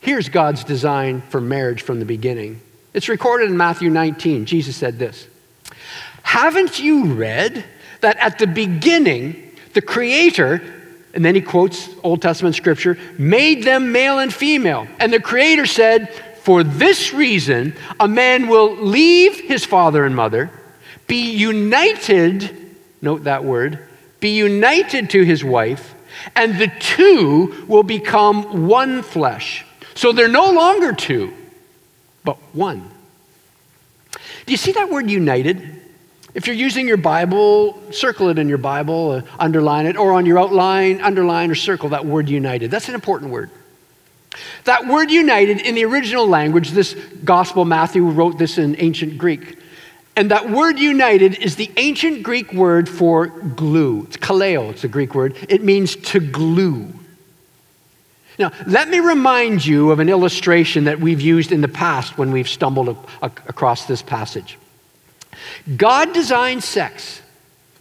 Here's 0.00 0.30
God's 0.30 0.64
design 0.64 1.20
for 1.28 1.40
marriage 1.40 1.82
from 1.82 1.98
the 1.98 2.06
beginning. 2.06 2.60
It's 2.94 3.08
recorded 3.08 3.50
in 3.50 3.56
Matthew 3.56 3.90
19. 3.90 4.46
Jesus 4.46 4.76
said 4.76 4.98
this 4.98 5.28
Haven't 6.22 6.80
you 6.80 7.12
read 7.12 7.64
that 8.00 8.16
at 8.16 8.38
the 8.38 8.46
beginning, 8.46 9.52
the 9.74 9.82
Creator 9.82 10.79
and 11.12 11.24
then 11.24 11.34
he 11.34 11.40
quotes 11.40 11.88
Old 12.02 12.22
Testament 12.22 12.54
scripture, 12.54 12.96
made 13.18 13.64
them 13.64 13.92
male 13.92 14.18
and 14.18 14.32
female. 14.32 14.86
And 14.98 15.12
the 15.12 15.20
Creator 15.20 15.66
said, 15.66 16.12
For 16.42 16.62
this 16.62 17.12
reason, 17.12 17.74
a 17.98 18.06
man 18.06 18.48
will 18.48 18.76
leave 18.76 19.40
his 19.40 19.64
father 19.64 20.04
and 20.04 20.14
mother, 20.14 20.50
be 21.06 21.32
united, 21.32 22.74
note 23.02 23.24
that 23.24 23.44
word, 23.44 23.88
be 24.20 24.36
united 24.36 25.10
to 25.10 25.24
his 25.24 25.42
wife, 25.42 25.94
and 26.36 26.58
the 26.58 26.70
two 26.78 27.64
will 27.66 27.82
become 27.82 28.68
one 28.68 29.02
flesh. 29.02 29.64
So 29.94 30.12
they're 30.12 30.28
no 30.28 30.52
longer 30.52 30.92
two, 30.92 31.34
but 32.24 32.36
one. 32.52 32.90
Do 34.46 34.52
you 34.52 34.56
see 34.56 34.72
that 34.72 34.90
word 34.90 35.10
united? 35.10 35.79
If 36.34 36.46
you're 36.46 36.56
using 36.56 36.86
your 36.86 36.96
Bible, 36.96 37.80
circle 37.92 38.28
it 38.28 38.38
in 38.38 38.48
your 38.48 38.58
Bible, 38.58 39.12
uh, 39.12 39.22
underline 39.38 39.86
it, 39.86 39.96
or 39.96 40.12
on 40.12 40.26
your 40.26 40.38
outline, 40.38 41.00
underline 41.00 41.50
or 41.50 41.54
circle 41.54 41.88
that 41.90 42.06
word 42.06 42.28
united. 42.28 42.70
That's 42.70 42.88
an 42.88 42.94
important 42.94 43.32
word. 43.32 43.50
That 44.64 44.86
word 44.86 45.10
united 45.10 45.60
in 45.60 45.74
the 45.74 45.84
original 45.84 46.26
language, 46.26 46.70
this 46.70 46.94
gospel, 47.24 47.64
Matthew 47.64 48.04
wrote 48.04 48.38
this 48.38 48.58
in 48.58 48.76
ancient 48.78 49.18
Greek. 49.18 49.58
And 50.16 50.30
that 50.30 50.50
word 50.50 50.78
united 50.78 51.38
is 51.38 51.56
the 51.56 51.70
ancient 51.76 52.22
Greek 52.22 52.52
word 52.52 52.88
for 52.88 53.26
glue. 53.26 54.04
It's 54.04 54.16
kaleo, 54.16 54.70
it's 54.70 54.84
a 54.84 54.88
Greek 54.88 55.14
word. 55.14 55.36
It 55.48 55.64
means 55.64 55.96
to 55.96 56.20
glue. 56.20 56.92
Now, 58.38 58.52
let 58.66 58.88
me 58.88 59.00
remind 59.00 59.66
you 59.66 59.90
of 59.90 59.98
an 59.98 60.08
illustration 60.08 60.84
that 60.84 61.00
we've 61.00 61.20
used 61.20 61.52
in 61.52 61.60
the 61.60 61.68
past 61.68 62.16
when 62.16 62.32
we've 62.32 62.48
stumbled 62.48 62.96
across 63.20 63.84
this 63.84 64.00
passage. 64.00 64.58
God 65.76 66.12
designed 66.12 66.64
sex 66.64 67.22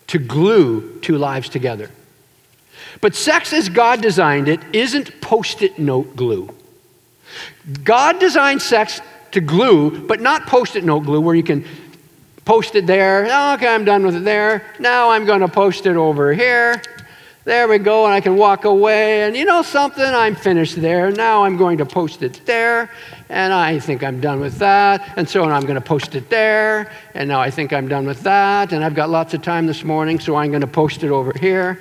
to 0.08 0.18
glue 0.20 1.00
two 1.02 1.18
lives 1.18 1.50
together. 1.50 1.90
But 3.02 3.16
sex, 3.16 3.54
as 3.54 3.70
God 3.70 4.02
designed 4.02 4.48
it, 4.48 4.60
isn't 4.74 5.22
post 5.22 5.62
it 5.62 5.80
note 5.80 6.16
glue. 6.16 6.54
God 7.84 8.20
designed 8.20 8.62
sex 8.62 9.02
to 9.32 9.42
glue, 9.42 10.08
but 10.08 10.22
not 10.22 10.48
post 10.48 10.76
it 10.76 10.84
note 10.84 11.02
glue 11.02 11.22
where 11.22 11.36
you 11.36 11.44
can 11.44 11.66
post 12.46 12.76
it 12.76 12.88
there. 12.88 13.28
Oh, 13.30 13.54
okay, 13.54 13.68
I'm 13.68 13.86
done 13.86 14.04
with 14.04 14.16
it 14.16 14.24
there. 14.24 14.66
Now 14.80 15.12
I'm 15.12 15.26
going 15.26 15.42
to 15.42 15.48
post 15.48 15.86
it 15.86 15.96
over 15.96 16.34
here. 16.34 16.82
There 17.46 17.68
we 17.68 17.78
go, 17.78 18.06
and 18.06 18.14
I 18.14 18.22
can 18.22 18.36
walk 18.36 18.66
away. 18.66 19.24
And 19.24 19.36
you 19.38 19.46
know 19.46 19.62
something? 19.62 20.04
I'm 20.04 20.36
finished 20.36 20.80
there. 20.82 21.12
Now 21.12 21.44
I'm 21.44 21.58
going 21.58 21.78
to 21.78 21.86
post 21.86 22.22
it 22.24 22.42
there, 22.46 22.92
and 23.30 23.54
I 23.54 23.78
think 23.78 24.04
I'm 24.04 24.20
done 24.20 24.40
with 24.40 24.58
that. 24.58 25.14
And 25.16 25.30
so 25.30 25.44
I'm 25.44 25.62
going 25.62 25.76
to 25.76 25.82
post 25.82 26.16
it 26.16 26.30
there, 26.30 26.92
and 27.14 27.30
now 27.30 27.40
I 27.40 27.52
think 27.52 27.72
I'm 27.72 27.88
done 27.88 28.08
with 28.08 28.22
that. 28.24 28.74
And 28.74 28.84
I've 28.84 28.96
got 28.96 29.10
lots 29.10 29.36
of 29.36 29.44
time 29.44 29.68
this 29.68 29.84
morning, 29.84 30.20
so 30.20 30.36
I'm 30.36 30.50
going 30.50 30.62
to 30.62 30.68
post 30.68 31.04
it 31.04 31.12
over 31.12 31.32
here. 31.40 31.80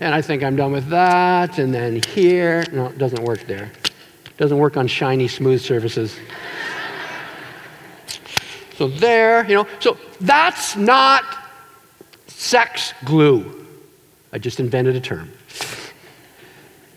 And 0.00 0.14
I 0.14 0.20
think 0.20 0.42
I'm 0.42 0.56
done 0.56 0.72
with 0.72 0.88
that. 0.88 1.58
And 1.58 1.72
then 1.72 2.00
here. 2.08 2.64
No, 2.72 2.86
it 2.86 2.98
doesn't 2.98 3.22
work 3.22 3.46
there. 3.46 3.70
It 3.84 4.36
doesn't 4.36 4.58
work 4.58 4.76
on 4.76 4.88
shiny, 4.88 5.28
smooth 5.28 5.60
surfaces. 5.60 6.16
so 8.76 8.88
there, 8.88 9.46
you 9.46 9.54
know. 9.54 9.68
So 9.78 9.96
that's 10.20 10.74
not 10.74 11.24
sex 12.26 12.94
glue. 13.04 13.66
I 14.32 14.38
just 14.38 14.58
invented 14.58 14.96
a 14.96 15.00
term. 15.00 15.30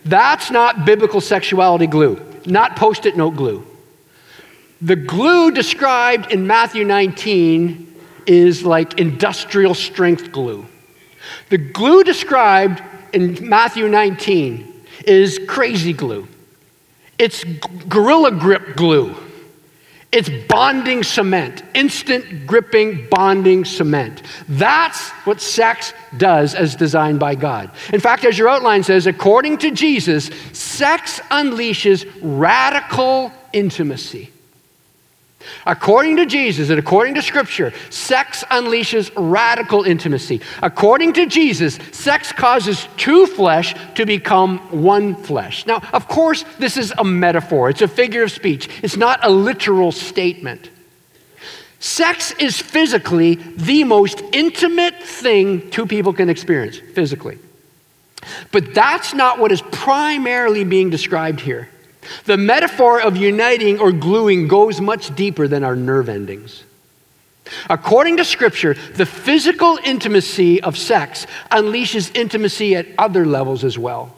That's 0.04 0.50
not 0.50 0.84
biblical 0.84 1.20
sexuality 1.20 1.86
glue, 1.86 2.20
not 2.44 2.76
post 2.76 3.06
it 3.06 3.16
note 3.16 3.36
glue. 3.36 3.66
The 4.84 4.96
glue 4.96 5.50
described 5.50 6.30
in 6.30 6.46
Matthew 6.46 6.84
19 6.84 8.02
is 8.26 8.64
like 8.64 9.00
industrial 9.00 9.72
strength 9.72 10.30
glue. 10.30 10.66
The 11.48 11.56
glue 11.56 12.04
described 12.04 12.82
in 13.14 13.48
Matthew 13.48 13.88
19 13.88 14.84
is 15.06 15.40
crazy 15.48 15.94
glue. 15.94 16.28
It's 17.18 17.44
gorilla 17.88 18.30
grip 18.32 18.76
glue. 18.76 19.16
It's 20.12 20.28
bonding 20.48 21.02
cement, 21.02 21.62
instant 21.74 22.46
gripping 22.46 23.08
bonding 23.08 23.64
cement. 23.64 24.22
That's 24.50 25.08
what 25.24 25.40
sex 25.40 25.94
does 26.18 26.54
as 26.54 26.76
designed 26.76 27.18
by 27.18 27.36
God. 27.36 27.70
In 27.90 28.00
fact, 28.00 28.26
as 28.26 28.36
your 28.36 28.50
outline 28.50 28.82
says, 28.82 29.06
according 29.06 29.56
to 29.58 29.70
Jesus, 29.70 30.26
sex 30.52 31.20
unleashes 31.30 32.06
radical 32.20 33.32
intimacy. 33.54 34.30
According 35.66 36.16
to 36.16 36.26
Jesus 36.26 36.70
and 36.70 36.78
according 36.78 37.14
to 37.14 37.22
Scripture, 37.22 37.72
sex 37.90 38.44
unleashes 38.50 39.10
radical 39.16 39.84
intimacy. 39.84 40.40
According 40.62 41.14
to 41.14 41.26
Jesus, 41.26 41.78
sex 41.92 42.32
causes 42.32 42.88
two 42.96 43.26
flesh 43.26 43.74
to 43.94 44.06
become 44.06 44.58
one 44.82 45.14
flesh. 45.14 45.66
Now, 45.66 45.82
of 45.92 46.08
course, 46.08 46.44
this 46.58 46.76
is 46.76 46.92
a 46.96 47.04
metaphor, 47.04 47.70
it's 47.70 47.82
a 47.82 47.88
figure 47.88 48.22
of 48.22 48.30
speech, 48.30 48.68
it's 48.82 48.96
not 48.96 49.20
a 49.22 49.30
literal 49.30 49.92
statement. 49.92 50.70
Sex 51.80 52.32
is 52.38 52.60
physically 52.60 53.34
the 53.34 53.84
most 53.84 54.22
intimate 54.32 55.02
thing 55.02 55.70
two 55.70 55.86
people 55.86 56.14
can 56.14 56.30
experience, 56.30 56.78
physically. 56.94 57.38
But 58.52 58.74
that's 58.74 59.12
not 59.12 59.38
what 59.38 59.52
is 59.52 59.60
primarily 59.60 60.64
being 60.64 60.88
described 60.88 61.40
here. 61.40 61.68
The 62.24 62.36
metaphor 62.36 63.00
of 63.00 63.16
uniting 63.16 63.78
or 63.78 63.92
gluing 63.92 64.48
goes 64.48 64.80
much 64.80 65.14
deeper 65.14 65.48
than 65.48 65.64
our 65.64 65.76
nerve 65.76 66.08
endings. 66.08 66.64
According 67.68 68.16
to 68.18 68.24
Scripture, 68.24 68.74
the 68.94 69.06
physical 69.06 69.78
intimacy 69.84 70.62
of 70.62 70.78
sex 70.78 71.26
unleashes 71.50 72.14
intimacy 72.16 72.74
at 72.74 72.86
other 72.98 73.26
levels 73.26 73.64
as 73.64 73.78
well. 73.78 74.14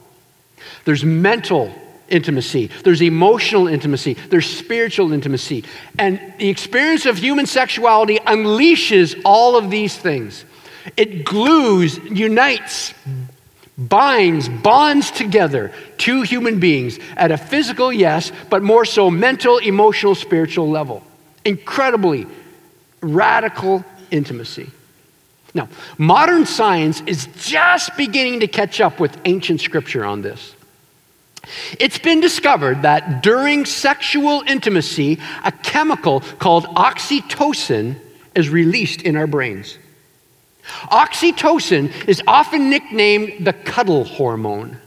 There's 0.85 1.05
mental 1.05 1.75
intimacy, 2.09 2.71
there's 2.85 3.02
emotional 3.02 3.66
intimacy, 3.66 4.14
there's 4.14 4.47
spiritual 4.47 5.12
intimacy. 5.12 5.64
And 5.99 6.35
the 6.38 6.49
experience 6.49 7.07
of 7.07 7.19
human 7.19 7.47
sexuality 7.47 8.19
unleashes 8.19 9.21
all 9.25 9.57
of 9.57 9.71
these 9.71 9.97
things. 9.97 10.45
It 10.97 11.25
glues, 11.25 11.99
unites, 11.99 12.95
binds, 13.78 14.49
bonds 14.49 15.11
together 15.11 15.73
two 15.99 16.23
human 16.23 16.59
beings 16.61 16.99
at 17.16 17.30
a 17.30 17.37
physical, 17.37 17.92
yes, 17.92 18.33
but 18.50 18.62
more 18.62 18.85
so 18.85 19.11
mental, 19.11 19.59
emotional, 19.59 20.14
spiritual 20.14 20.68
level. 20.71 21.02
Incredibly 21.45 22.26
radical 23.00 23.85
intimacy. 24.11 24.71
Now, 25.54 25.68
modern 25.97 26.45
science 26.45 27.02
is 27.06 27.28
just 27.37 27.97
beginning 27.97 28.40
to 28.40 28.47
catch 28.47 28.80
up 28.80 29.00
with 29.00 29.16
ancient 29.25 29.61
scripture 29.61 30.04
on 30.04 30.23
this. 30.23 30.54
It's 31.78 31.99
been 31.99 32.21
discovered 32.21 32.83
that 32.83 33.23
during 33.23 33.64
sexual 33.64 34.42
intimacy, 34.47 35.18
a 35.45 35.52
chemical 35.52 36.21
called 36.21 36.64
oxytocin 36.64 37.97
is 38.35 38.50
released 38.50 39.02
in 39.02 39.16
our 39.16 39.26
brains. 39.26 39.78
Oxytocin 40.90 41.92
is 42.08 42.23
often 42.26 42.70
nicknamed 42.70 43.46
the 43.46 43.52
cuddle 43.52 44.04
hormone. 44.04 44.78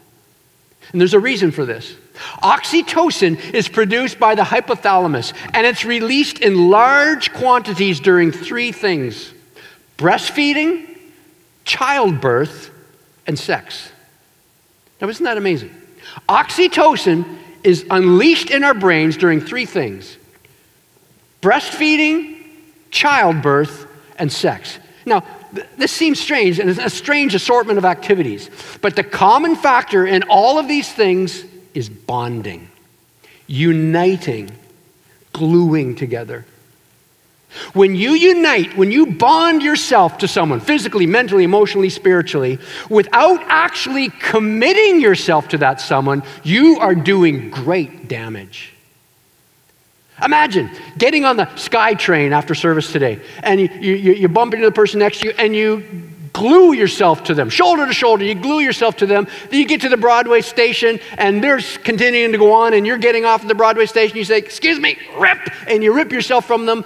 And 0.91 0.99
there's 0.99 1.13
a 1.13 1.19
reason 1.19 1.51
for 1.51 1.65
this. 1.65 1.95
Oxytocin 2.43 3.53
is 3.53 3.69
produced 3.69 4.19
by 4.19 4.35
the 4.35 4.41
hypothalamus 4.41 5.33
and 5.53 5.65
it's 5.65 5.85
released 5.85 6.39
in 6.39 6.69
large 6.69 7.31
quantities 7.33 7.99
during 7.99 8.31
three 8.31 8.71
things 8.71 9.33
breastfeeding, 9.97 10.97
childbirth, 11.65 12.71
and 13.27 13.37
sex. 13.37 13.91
Now, 15.01 15.09
isn't 15.09 15.23
that 15.23 15.37
amazing? 15.37 15.75
Oxytocin 16.27 17.37
is 17.63 17.85
unleashed 17.89 18.49
in 18.49 18.63
our 18.63 18.73
brains 18.73 19.17
during 19.17 19.41
three 19.41 19.65
things 19.65 20.17
breastfeeding, 21.41 22.37
childbirth, 22.91 23.87
and 24.17 24.31
sex. 24.31 24.79
Now, 25.05 25.23
this 25.77 25.91
seems 25.91 26.19
strange, 26.19 26.59
and 26.59 26.69
it's 26.69 26.79
a 26.79 26.89
strange 26.89 27.35
assortment 27.35 27.77
of 27.77 27.85
activities, 27.85 28.49
but 28.81 28.95
the 28.95 29.03
common 29.03 29.55
factor 29.55 30.05
in 30.05 30.23
all 30.23 30.59
of 30.59 30.67
these 30.67 30.91
things 30.91 31.43
is 31.73 31.89
bonding, 31.89 32.69
uniting, 33.47 34.51
gluing 35.33 35.95
together. 35.95 36.45
When 37.73 37.95
you 37.95 38.11
unite, 38.11 38.77
when 38.77 38.91
you 38.91 39.07
bond 39.07 39.63
yourself 39.63 40.19
to 40.19 40.27
someone, 40.27 40.59
physically, 40.59 41.07
mentally, 41.07 41.43
emotionally, 41.43 41.89
spiritually, 41.89 42.59
without 42.89 43.41
actually 43.47 44.09
committing 44.09 45.01
yourself 45.01 45.47
to 45.49 45.57
that 45.57 45.81
someone, 45.81 46.21
you 46.43 46.77
are 46.79 46.93
doing 46.93 47.49
great 47.49 48.07
damage. 48.07 48.73
Imagine 50.23 50.69
getting 50.97 51.25
on 51.25 51.37
the 51.37 51.45
SkyTrain 51.45 52.31
after 52.31 52.55
service 52.55 52.91
today, 52.91 53.21
and 53.43 53.59
you, 53.59 53.69
you, 53.79 54.13
you 54.13 54.27
bump 54.27 54.53
into 54.53 54.65
the 54.65 54.71
person 54.71 54.99
next 54.99 55.19
to 55.19 55.27
you, 55.27 55.33
and 55.37 55.55
you 55.55 55.83
glue 56.33 56.73
yourself 56.73 57.23
to 57.25 57.33
them, 57.33 57.49
shoulder 57.49 57.85
to 57.85 57.93
shoulder. 57.93 58.23
You 58.23 58.35
glue 58.35 58.59
yourself 58.59 58.97
to 58.97 59.05
them. 59.05 59.27
Then 59.49 59.59
you 59.59 59.67
get 59.67 59.81
to 59.81 59.89
the 59.89 59.97
Broadway 59.97 60.41
station, 60.41 60.99
and 61.17 61.43
they're 61.43 61.61
continuing 61.83 62.31
to 62.31 62.37
go 62.37 62.53
on, 62.53 62.73
and 62.73 62.85
you're 62.85 62.97
getting 62.97 63.25
off 63.25 63.41
at 63.41 63.47
the 63.47 63.55
Broadway 63.55 63.85
station. 63.85 64.17
You 64.17 64.23
say, 64.23 64.37
Excuse 64.37 64.79
me, 64.79 64.97
rip, 65.17 65.39
and 65.67 65.83
you 65.83 65.93
rip 65.93 66.11
yourself 66.11 66.45
from 66.45 66.65
them. 66.65 66.85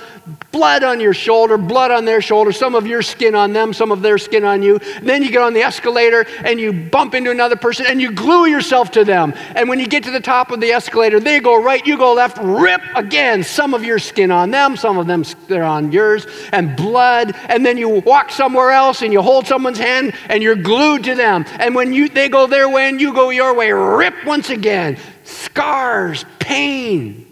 Blood 0.54 0.84
on 0.84 1.02
your 1.02 1.14
shoulder, 1.14 1.58
blood 1.58 1.92
on 1.92 2.06
their 2.06 2.22
shoulder, 2.22 2.54
some 2.54 2.76
of 2.76 2.88
your 2.88 3.02
skin 3.02 3.36
on 3.36 3.52
them, 3.52 3.74
some 3.74 3.92
of 3.92 4.02
their 4.02 4.18
skin 4.18 4.46
on 4.46 4.64
you. 4.64 4.80
Then 5.02 5.24
you 5.24 5.32
get 5.32 5.42
on 5.42 5.54
the 5.54 5.64
escalator, 5.64 6.26
and 6.46 6.60
you 6.60 6.72
bump 6.72 7.14
into 7.14 7.32
another 7.32 7.58
person, 7.58 7.86
and 7.90 8.00
you 8.00 8.12
glue 8.12 8.46
yourself 8.46 8.92
to 8.92 9.04
them. 9.04 9.34
And 9.56 9.68
when 9.68 9.80
you 9.80 9.88
get 9.88 10.04
to 10.06 10.12
the 10.12 10.22
top 10.22 10.52
of 10.52 10.62
the 10.62 10.72
escalator, 10.72 11.20
they 11.20 11.42
go 11.42 11.62
right, 11.62 11.86
you 11.86 11.98
go 11.98 12.14
left, 12.14 12.38
rip 12.40 12.82
again, 12.96 13.44
some 13.44 13.74
of 13.74 13.84
your 13.84 14.00
skin 14.00 14.32
on 14.32 14.52
them, 14.52 14.78
some 14.78 14.98
of 14.98 15.08
them 15.08 15.24
they're 15.48 15.64
on 15.64 15.92
yours, 15.92 16.28
and 16.52 16.78
blood. 16.78 17.36
And 17.50 17.66
then 17.66 17.78
you 17.78 17.90
walk 17.90 18.32
somewhere 18.32 18.72
else, 18.72 19.02
and 19.02 19.12
you 19.12 19.22
hold 19.22 19.48
someone's 19.48 19.80
hand 19.80 20.14
and 20.30 20.44
you're 20.44 20.56
glued 20.56 21.04
to 21.06 21.16
them. 21.16 21.46
And 21.60 21.76
when 21.76 21.94
you, 21.94 22.10
they 22.10 22.30
go 22.30 22.48
their 22.48 22.70
way 22.70 22.90
and 22.90 23.00
you 23.00 23.14
go 23.14 23.30
your 23.30 23.54
way, 23.54 23.72
rip 23.72 24.14
once 24.26 24.50
again. 24.50 24.98
Scars, 25.24 26.26
pain. 26.40 27.23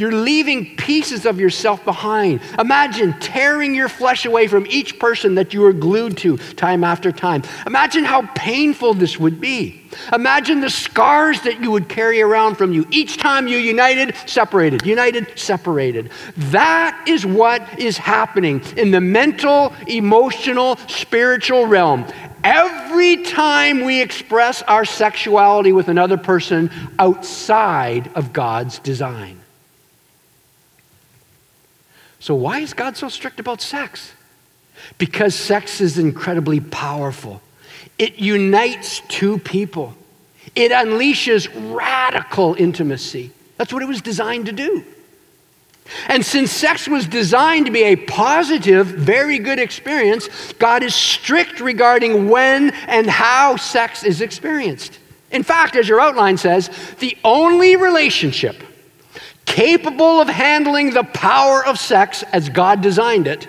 You're 0.00 0.12
leaving 0.12 0.76
pieces 0.76 1.26
of 1.26 1.38
yourself 1.38 1.84
behind. 1.84 2.40
Imagine 2.58 3.12
tearing 3.20 3.74
your 3.74 3.90
flesh 3.90 4.24
away 4.24 4.46
from 4.46 4.66
each 4.66 4.98
person 4.98 5.34
that 5.34 5.52
you 5.52 5.62
are 5.66 5.74
glued 5.74 6.16
to 6.18 6.38
time 6.38 6.84
after 6.84 7.12
time. 7.12 7.42
Imagine 7.66 8.04
how 8.04 8.22
painful 8.34 8.94
this 8.94 9.18
would 9.18 9.42
be. 9.42 9.82
Imagine 10.14 10.62
the 10.62 10.70
scars 10.70 11.42
that 11.42 11.60
you 11.60 11.70
would 11.70 11.86
carry 11.86 12.22
around 12.22 12.54
from 12.54 12.72
you 12.72 12.86
each 12.90 13.18
time 13.18 13.46
you 13.46 13.58
united, 13.58 14.16
separated, 14.24 14.86
united, 14.86 15.38
separated. 15.38 16.10
That 16.34 17.04
is 17.06 17.26
what 17.26 17.78
is 17.78 17.98
happening 17.98 18.62
in 18.78 18.92
the 18.92 19.02
mental, 19.02 19.74
emotional, 19.86 20.78
spiritual 20.88 21.66
realm. 21.66 22.06
Every 22.42 23.22
time 23.22 23.84
we 23.84 24.00
express 24.00 24.62
our 24.62 24.86
sexuality 24.86 25.72
with 25.72 25.88
another 25.88 26.16
person 26.16 26.70
outside 26.98 28.10
of 28.14 28.32
God's 28.32 28.78
design. 28.78 29.39
So, 32.20 32.34
why 32.34 32.60
is 32.60 32.74
God 32.74 32.96
so 32.96 33.08
strict 33.08 33.40
about 33.40 33.62
sex? 33.62 34.12
Because 34.98 35.34
sex 35.34 35.80
is 35.80 35.98
incredibly 35.98 36.60
powerful. 36.60 37.40
It 37.98 38.18
unites 38.18 39.00
two 39.08 39.38
people, 39.38 39.94
it 40.54 40.70
unleashes 40.70 41.48
radical 41.74 42.54
intimacy. 42.54 43.30
That's 43.56 43.72
what 43.72 43.82
it 43.82 43.88
was 43.88 44.00
designed 44.00 44.46
to 44.46 44.52
do. 44.52 44.84
And 46.06 46.24
since 46.24 46.50
sex 46.50 46.86
was 46.86 47.06
designed 47.06 47.66
to 47.66 47.72
be 47.72 47.82
a 47.82 47.96
positive, 47.96 48.86
very 48.86 49.38
good 49.38 49.58
experience, 49.58 50.28
God 50.54 50.82
is 50.82 50.94
strict 50.94 51.60
regarding 51.60 52.28
when 52.28 52.70
and 52.86 53.08
how 53.08 53.56
sex 53.56 54.04
is 54.04 54.20
experienced. 54.20 54.98
In 55.30 55.42
fact, 55.42 55.76
as 55.76 55.88
your 55.88 56.00
outline 56.00 56.36
says, 56.36 56.70
the 57.00 57.16
only 57.24 57.76
relationship 57.76 58.62
capable 59.50 60.20
of 60.20 60.28
handling 60.28 60.90
the 60.90 61.02
power 61.02 61.66
of 61.66 61.76
sex 61.76 62.22
as 62.32 62.48
God 62.48 62.80
designed 62.80 63.26
it 63.26 63.48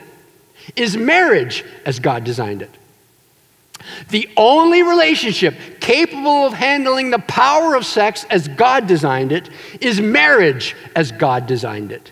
is 0.75 0.97
marriage 0.97 1.63
as 1.85 1.99
God 1.99 2.23
designed 2.23 2.63
it. 2.63 2.71
The 4.09 4.27
only 4.35 4.81
relationship 4.81 5.55
capable 5.79 6.47
of 6.47 6.53
handling 6.53 7.11
the 7.11 7.19
power 7.19 7.75
of 7.75 7.85
sex 7.85 8.25
as 8.31 8.47
God 8.47 8.87
designed 8.87 9.31
it 9.31 9.49
is 9.79 10.01
marriage 10.01 10.75
as 10.95 11.11
God 11.11 11.45
designed 11.45 11.91
it. 11.91 12.11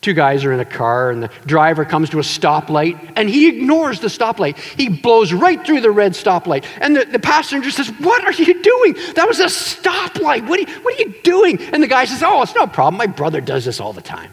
Two 0.00 0.14
guys 0.14 0.46
are 0.46 0.52
in 0.52 0.60
a 0.60 0.64
car, 0.64 1.10
and 1.10 1.22
the 1.22 1.30
driver 1.44 1.84
comes 1.84 2.08
to 2.10 2.18
a 2.18 2.22
stoplight, 2.22 3.12
and 3.16 3.28
he 3.28 3.48
ignores 3.48 4.00
the 4.00 4.08
stoplight. 4.08 4.56
He 4.56 4.88
blows 4.88 5.30
right 5.30 5.64
through 5.64 5.82
the 5.82 5.90
red 5.90 6.12
stoplight. 6.12 6.64
And 6.80 6.96
the, 6.96 7.04
the 7.04 7.18
passenger 7.18 7.70
says, 7.70 7.88
What 7.98 8.24
are 8.24 8.32
you 8.32 8.62
doing? 8.62 8.94
That 9.14 9.28
was 9.28 9.40
a 9.40 9.46
stoplight. 9.46 10.48
What 10.48 10.58
are, 10.58 10.62
you, 10.62 10.80
what 10.80 10.98
are 10.98 11.02
you 11.02 11.14
doing? 11.22 11.60
And 11.60 11.82
the 11.82 11.86
guy 11.86 12.06
says, 12.06 12.22
Oh, 12.22 12.40
it's 12.40 12.54
no 12.54 12.66
problem. 12.66 12.96
My 12.96 13.08
brother 13.08 13.42
does 13.42 13.66
this 13.66 13.78
all 13.78 13.92
the 13.92 14.00
time. 14.00 14.32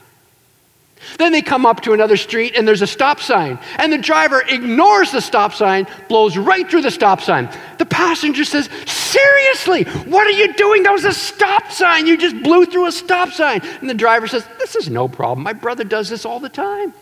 Then 1.18 1.32
they 1.32 1.42
come 1.42 1.66
up 1.66 1.82
to 1.82 1.94
another 1.94 2.18
street 2.18 2.56
and 2.56 2.68
there's 2.68 2.82
a 2.82 2.88
stop 2.88 3.20
sign. 3.20 3.60
And 3.78 3.92
the 3.92 3.98
driver 3.98 4.44
ignores 4.48 5.12
the 5.12 5.22
stop 5.22 5.54
sign, 5.54 5.88
blows 6.10 6.38
right 6.38 6.70
through 6.70 6.82
the 6.82 6.92
stop 6.92 7.22
sign. 7.22 7.50
The 7.78 7.86
passenger 7.86 8.44
says, 8.44 8.70
Seriously, 8.86 9.84
what 10.10 10.28
are 10.28 10.32
you 10.32 10.54
doing? 10.54 10.84
That 10.84 10.92
was 10.92 11.06
a 11.06 11.14
stop 11.14 11.72
sign. 11.72 12.08
You 12.08 12.18
just 12.18 12.42
blew 12.44 12.66
through 12.66 12.88
a 12.88 12.92
stop 12.92 13.30
sign. 13.30 13.62
And 13.80 13.90
the 13.90 13.94
driver 13.94 14.28
says, 14.28 14.46
This 14.60 14.76
is 14.76 14.90
no 14.90 15.08
problem. 15.08 15.44
My 15.44 15.54
brother 15.54 15.84
does 15.84 16.10
this 16.10 16.26
all 16.26 16.40
the 16.40 16.50
time. 16.50 16.94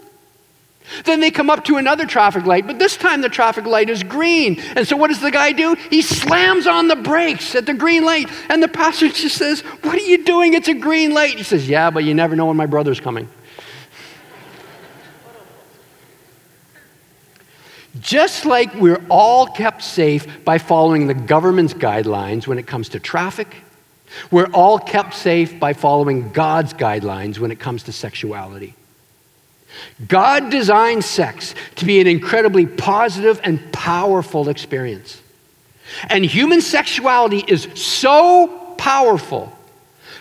Then 1.04 1.20
they 1.20 1.32
come 1.32 1.50
up 1.50 1.66
to 1.66 1.78
another 1.78 2.06
traffic 2.06 2.46
light, 2.46 2.68
but 2.68 2.78
this 2.78 2.96
time 2.96 3.22
the 3.22 3.30
traffic 3.30 3.66
light 3.66 3.90
is 3.90 4.04
green. 4.04 4.60
And 4.76 4.88
so 4.88 4.96
what 4.96 5.08
does 5.08 5.20
the 5.20 5.32
guy 5.32 5.52
do? 5.52 5.76
He 5.90 6.04
slams 6.04 6.68
on 6.68 6.88
the 6.88 6.96
brakes 6.96 7.56
at 7.56 7.66
the 7.66 7.74
green 7.74 8.06
light. 8.06 8.30
And 8.50 8.62
the 8.62 8.68
passenger 8.68 9.30
says, 9.30 9.62
What 9.62 9.96
are 9.96 10.06
you 10.06 10.24
doing? 10.24 10.54
It's 10.54 10.68
a 10.68 10.76
green 10.76 11.14
light. 11.14 11.38
He 11.38 11.44
says, 11.44 11.68
Yeah, 11.68 11.90
but 11.90 12.04
you 12.04 12.14
never 12.14 12.36
know 12.36 12.46
when 12.46 12.58
my 12.58 12.68
brother's 12.68 13.00
coming. 13.00 13.28
Just 18.06 18.46
like 18.46 18.72
we're 18.76 19.04
all 19.10 19.48
kept 19.48 19.82
safe 19.82 20.46
by 20.46 20.60
following 20.60 21.08
the 21.08 21.16
government's 21.16 21.74
guidelines 21.74 22.46
when 22.46 22.60
it 22.60 22.68
comes 22.68 22.90
to 22.90 23.00
traffic, 23.00 23.48
we're 24.30 24.50
all 24.54 24.78
kept 24.78 25.16
safe 25.16 25.60
by 25.60 25.74
following 25.74 26.32
God's 26.32 26.72
guidelines 26.72 27.40
when 27.40 27.50
it 27.50 27.60
comes 27.60 27.82
to 27.84 27.92
sexuality. 27.92 28.76
God 30.08 30.52
designed 30.52 31.04
sex 31.04 31.56
to 31.78 31.86
be 31.86 32.00
an 32.00 32.06
incredibly 32.06 32.68
positive 32.68 33.42
and 33.44 33.74
powerful 33.74 34.50
experience. 34.50 35.20
And 36.08 36.24
human 36.24 36.62
sexuality 36.62 37.44
is 37.48 37.68
so 37.74 38.76
powerful 38.78 39.52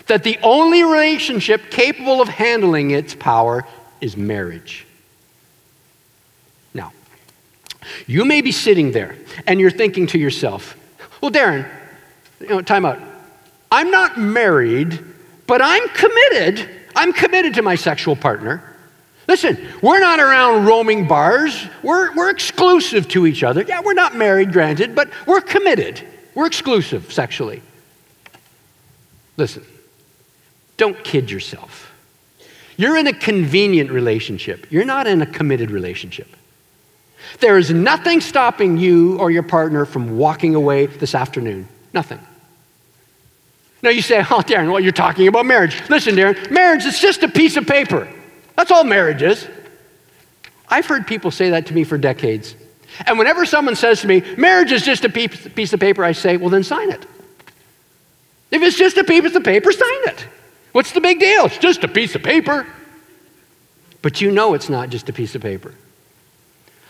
that 0.07 0.23
the 0.23 0.39
only 0.41 0.83
relationship 0.83 1.69
capable 1.69 2.19
of 2.19 2.29
handling 2.29 2.89
its 2.89 3.13
power 3.13 3.63
is 4.01 4.17
marriage. 4.17 4.84
You 8.07 8.25
may 8.25 8.41
be 8.41 8.51
sitting 8.51 8.91
there 8.91 9.15
and 9.47 9.59
you're 9.59 9.71
thinking 9.71 10.07
to 10.07 10.17
yourself, 10.17 10.77
well, 11.21 11.31
Darren, 11.31 11.69
you 12.39 12.47
know, 12.47 12.61
time 12.61 12.85
out. 12.85 12.99
I'm 13.71 13.91
not 13.91 14.17
married, 14.17 15.03
but 15.47 15.61
I'm 15.61 15.87
committed. 15.89 16.69
I'm 16.95 17.13
committed 17.13 17.55
to 17.55 17.61
my 17.61 17.75
sexual 17.75 18.15
partner. 18.15 18.75
Listen, 19.27 19.57
we're 19.81 19.99
not 19.99 20.19
around 20.19 20.65
roaming 20.65 21.07
bars. 21.07 21.65
We're, 21.81 22.15
we're 22.15 22.29
exclusive 22.29 23.07
to 23.09 23.25
each 23.25 23.43
other. 23.43 23.63
Yeah, 23.63 23.81
we're 23.81 23.93
not 23.93 24.15
married, 24.15 24.53
granted, 24.53 24.93
but 24.93 25.09
we're 25.25 25.41
committed. 25.41 26.05
We're 26.35 26.45
exclusive 26.45 27.11
sexually. 27.11 27.61
Listen, 29.37 29.65
don't 30.77 31.03
kid 31.03 31.31
yourself. 31.31 31.91
You're 32.77 32.97
in 32.97 33.07
a 33.07 33.13
convenient 33.13 33.89
relationship, 33.89 34.67
you're 34.69 34.85
not 34.85 35.07
in 35.07 35.21
a 35.21 35.25
committed 35.25 35.71
relationship. 35.71 36.27
There 37.39 37.57
is 37.57 37.71
nothing 37.71 38.21
stopping 38.21 38.77
you 38.77 39.17
or 39.19 39.31
your 39.31 39.43
partner 39.43 39.85
from 39.85 40.17
walking 40.17 40.55
away 40.55 40.85
this 40.85 41.15
afternoon. 41.15 41.67
Nothing. 41.93 42.19
Now 43.81 43.89
you 43.89 44.01
say, 44.01 44.19
oh, 44.19 44.41
Darren, 44.41 44.71
well, 44.71 44.79
you're 44.79 44.91
talking 44.91 45.27
about 45.27 45.45
marriage. 45.45 45.81
Listen, 45.89 46.15
Darren, 46.15 46.49
marriage 46.49 46.85
is 46.85 46.99
just 46.99 47.23
a 47.23 47.27
piece 47.27 47.57
of 47.57 47.67
paper. 47.67 48.07
That's 48.55 48.71
all 48.71 48.83
marriage 48.83 49.21
is. 49.21 49.47
I've 50.67 50.85
heard 50.85 51.05
people 51.05 51.29
say 51.29 51.51
that 51.51 51.67
to 51.67 51.73
me 51.73 51.83
for 51.83 51.97
decades. 51.97 52.55
And 53.05 53.19
whenever 53.19 53.45
someone 53.45 53.75
says 53.75 54.01
to 54.01 54.07
me, 54.07 54.23
marriage 54.37 54.71
is 54.71 54.83
just 54.83 55.05
a 55.05 55.09
piece 55.09 55.73
of 55.73 55.79
paper, 55.79 56.03
I 56.03 56.13
say, 56.13 56.37
well, 56.37 56.49
then 56.49 56.63
sign 56.63 56.91
it. 56.91 57.05
If 58.51 58.61
it's 58.61 58.77
just 58.77 58.97
a 58.97 59.03
piece 59.03 59.35
of 59.35 59.43
paper, 59.43 59.71
sign 59.71 60.07
it. 60.07 60.25
What's 60.71 60.91
the 60.91 61.01
big 61.01 61.19
deal? 61.19 61.45
It's 61.45 61.57
just 61.57 61.83
a 61.83 61.87
piece 61.87 62.15
of 62.15 62.23
paper. 62.23 62.65
But 64.01 64.21
you 64.21 64.31
know 64.31 64.53
it's 64.53 64.69
not 64.69 64.89
just 64.89 65.09
a 65.09 65.13
piece 65.13 65.35
of 65.35 65.41
paper. 65.41 65.73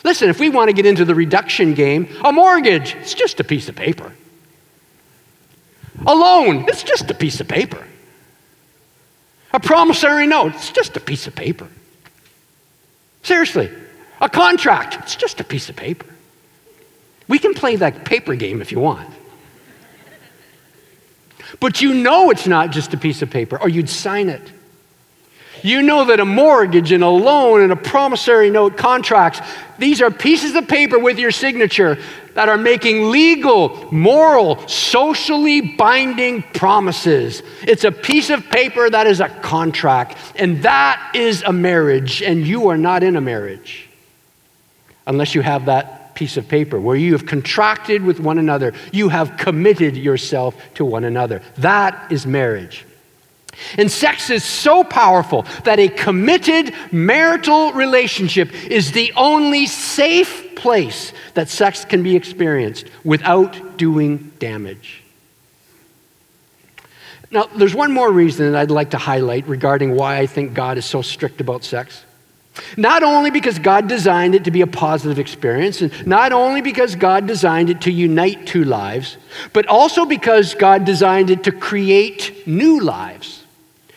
Listen, 0.04 0.30
if 0.30 0.40
we 0.40 0.50
want 0.50 0.70
to 0.70 0.74
get 0.74 0.86
into 0.86 1.06
the 1.06 1.16
reduction 1.16 1.74
game, 1.74 2.08
a 2.24 2.32
mortgage, 2.32 2.96
it's 2.96 3.14
just 3.14 3.40
a 3.40 3.44
piece 3.44 3.70
of 3.70 3.76
paper. 3.76 4.12
A 6.06 6.14
loan, 6.14 6.66
it's 6.68 6.84
just 6.84 7.10
a 7.10 7.14
piece 7.14 7.40
of 7.40 7.48
paper. 7.48 7.86
A 9.54 9.60
promissory 9.60 10.28
note, 10.28 10.54
it's 10.54 10.72
just 10.72 10.96
a 10.98 11.00
piece 11.00 11.28
of 11.28 11.36
paper. 11.36 11.68
Seriously, 13.24 13.72
a 14.22 14.30
contract, 14.30 14.98
it's 15.02 15.16
just 15.16 15.40
a 15.40 15.44
piece 15.44 15.70
of 15.70 15.76
paper. 15.76 16.06
We 17.28 17.40
can 17.40 17.54
play 17.54 17.76
that 17.78 18.06
paper 18.06 18.36
game 18.36 18.62
if 18.62 18.72
you 18.72 18.80
want. 18.80 19.10
But 21.60 21.82
you 21.82 21.94
know 21.94 22.30
it's 22.30 22.48
not 22.48 22.72
just 22.72 22.94
a 22.94 22.98
piece 22.98 23.22
of 23.22 23.30
paper, 23.30 23.60
or 23.60 23.70
you'd 23.70 23.90
sign 23.90 24.30
it. 24.30 24.52
You 25.66 25.82
know 25.82 26.06
that 26.06 26.20
a 26.20 26.26
mortgage 26.26 26.92
and 26.92 27.04
a 27.04 27.10
loan 27.10 27.62
and 27.62 27.72
a 27.72 27.76
promissory 27.76 28.52
note 28.52 28.78
contracts, 28.78 29.42
these 29.80 30.00
are 30.00 30.12
pieces 30.12 30.54
of 30.54 30.68
paper 30.68 31.00
with 31.00 31.18
your 31.18 31.32
signature 31.32 31.98
that 32.36 32.50
are 32.50 32.58
making 32.58 33.10
legal, 33.10 33.92
moral, 33.92 34.68
socially 34.68 35.62
binding 35.62 36.44
promises. 36.54 37.42
It's 37.64 37.84
a 37.84 37.92
piece 37.92 38.30
of 38.30 38.48
paper 38.52 38.92
that 38.92 39.08
is 39.08 39.22
a 39.22 39.30
contract, 39.30 40.20
and 40.36 40.62
that 40.62 41.14
is 41.16 41.42
a 41.42 41.52
marriage, 41.52 42.22
and 42.22 42.46
you 42.46 42.68
are 42.70 42.78
not 42.78 43.02
in 43.02 43.16
a 43.16 43.22
marriage 43.22 43.90
unless 45.08 45.34
you 45.34 45.42
have 45.42 45.66
that 45.66 46.14
piece 46.14 46.38
of 46.38 46.48
paper 46.48 46.80
where 46.80 46.96
you 46.96 47.14
have 47.14 47.26
contracted 47.26 48.04
with 48.04 48.20
one 48.20 48.38
another, 48.38 48.72
you 48.92 49.10
have 49.10 49.36
committed 49.36 49.98
yourself 49.98 50.56
to 50.76 50.86
one 50.86 51.06
another. 51.06 51.42
That 51.58 52.12
is 52.12 52.28
marriage. 52.28 52.86
And 53.78 53.92
sex 53.92 54.30
is 54.30 54.44
so 54.44 54.84
powerful 54.84 55.44
that 55.64 55.80
a 55.80 55.88
committed 55.88 56.74
marital 56.92 57.74
relationship 57.74 58.54
is 58.70 58.92
the 58.92 59.14
only 59.16 59.66
safe 59.66 60.56
place 60.56 61.14
that 61.34 61.50
sex 61.50 61.86
can 61.86 62.04
be 62.04 62.16
experienced 62.16 62.88
without 63.04 63.78
doing 63.78 64.32
damage. 64.40 65.04
Now, 67.32 67.46
there's 67.56 67.76
one 67.76 67.92
more 67.92 68.12
reason 68.12 68.52
that 68.52 68.60
I'd 68.60 68.72
like 68.72 68.92
to 68.92 68.98
highlight 68.98 69.48
regarding 69.48 69.96
why 69.96 70.20
I 70.20 70.28
think 70.28 70.54
God 70.54 70.78
is 70.78 70.86
so 70.86 71.02
strict 71.02 71.42
about 71.42 71.64
sex. 71.64 72.04
Not 72.78 73.04
only 73.04 73.32
because 73.32 73.60
God 73.60 73.88
designed 73.88 74.36
it 74.36 74.46
to 74.46 74.52
be 74.52 74.62
a 74.62 74.68
positive 74.68 75.20
experience, 75.20 75.82
and 75.82 76.08
not 76.08 76.32
only 76.32 76.62
because 76.62 76.96
God 76.96 77.28
designed 77.28 77.70
it 77.70 77.82
to 77.82 77.92
unite 77.92 78.48
two 78.48 78.64
lives, 78.64 79.18
but 79.52 79.68
also 79.68 80.06
because 80.06 80.54
God 80.54 80.86
designed 80.86 81.30
it 81.30 81.44
to 81.44 81.52
create 81.52 82.48
new 82.48 82.80
lives. 82.80 83.45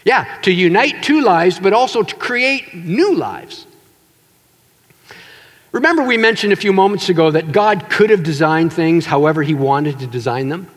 Yeah, 0.04 0.38
to 0.42 0.52
unite 0.52 1.02
two 1.02 1.20
lives, 1.22 1.58
but 1.58 1.72
also 1.72 2.02
to 2.02 2.14
create 2.16 2.74
new 2.74 3.14
lives. 3.14 3.66
Remember, 5.72 6.02
we 6.02 6.16
mentioned 6.16 6.52
a 6.52 6.56
few 6.56 6.72
moments 6.72 7.08
ago 7.08 7.30
that 7.30 7.52
God 7.52 7.90
could 7.90 8.10
have 8.10 8.22
designed 8.22 8.72
things 8.72 9.04
however 9.04 9.42
He 9.42 9.54
wanted 9.54 9.98
to 9.98 10.06
design 10.06 10.48
them? 10.48 10.68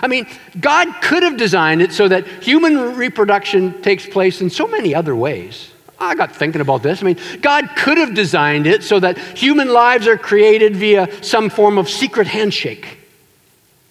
I 0.00 0.06
mean, 0.06 0.26
God 0.60 0.88
could 1.02 1.24
have 1.24 1.36
designed 1.36 1.82
it 1.82 1.92
so 1.92 2.06
that 2.06 2.26
human 2.42 2.96
reproduction 2.96 3.82
takes 3.82 4.06
place 4.06 4.40
in 4.40 4.48
so 4.48 4.68
many 4.68 4.94
other 4.94 5.16
ways. 5.16 5.72
I 5.98 6.14
got 6.14 6.34
thinking 6.34 6.60
about 6.60 6.82
this. 6.82 7.02
I 7.02 7.06
mean, 7.06 7.18
God 7.42 7.68
could 7.76 7.98
have 7.98 8.14
designed 8.14 8.66
it 8.66 8.82
so 8.82 9.00
that 9.00 9.18
human 9.18 9.68
lives 9.68 10.06
are 10.06 10.16
created 10.16 10.76
via 10.76 11.22
some 11.22 11.50
form 11.50 11.76
of 11.76 11.90
secret 11.90 12.26
handshake. 12.26 12.98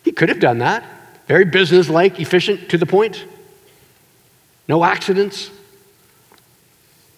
He 0.03 0.11
could 0.11 0.29
have 0.29 0.39
done 0.39 0.59
that. 0.59 0.83
Very 1.27 1.45
businesslike, 1.45 2.19
efficient, 2.19 2.69
to 2.69 2.77
the 2.77 2.87
point. 2.87 3.25
No 4.69 4.85
accidents. 4.85 5.49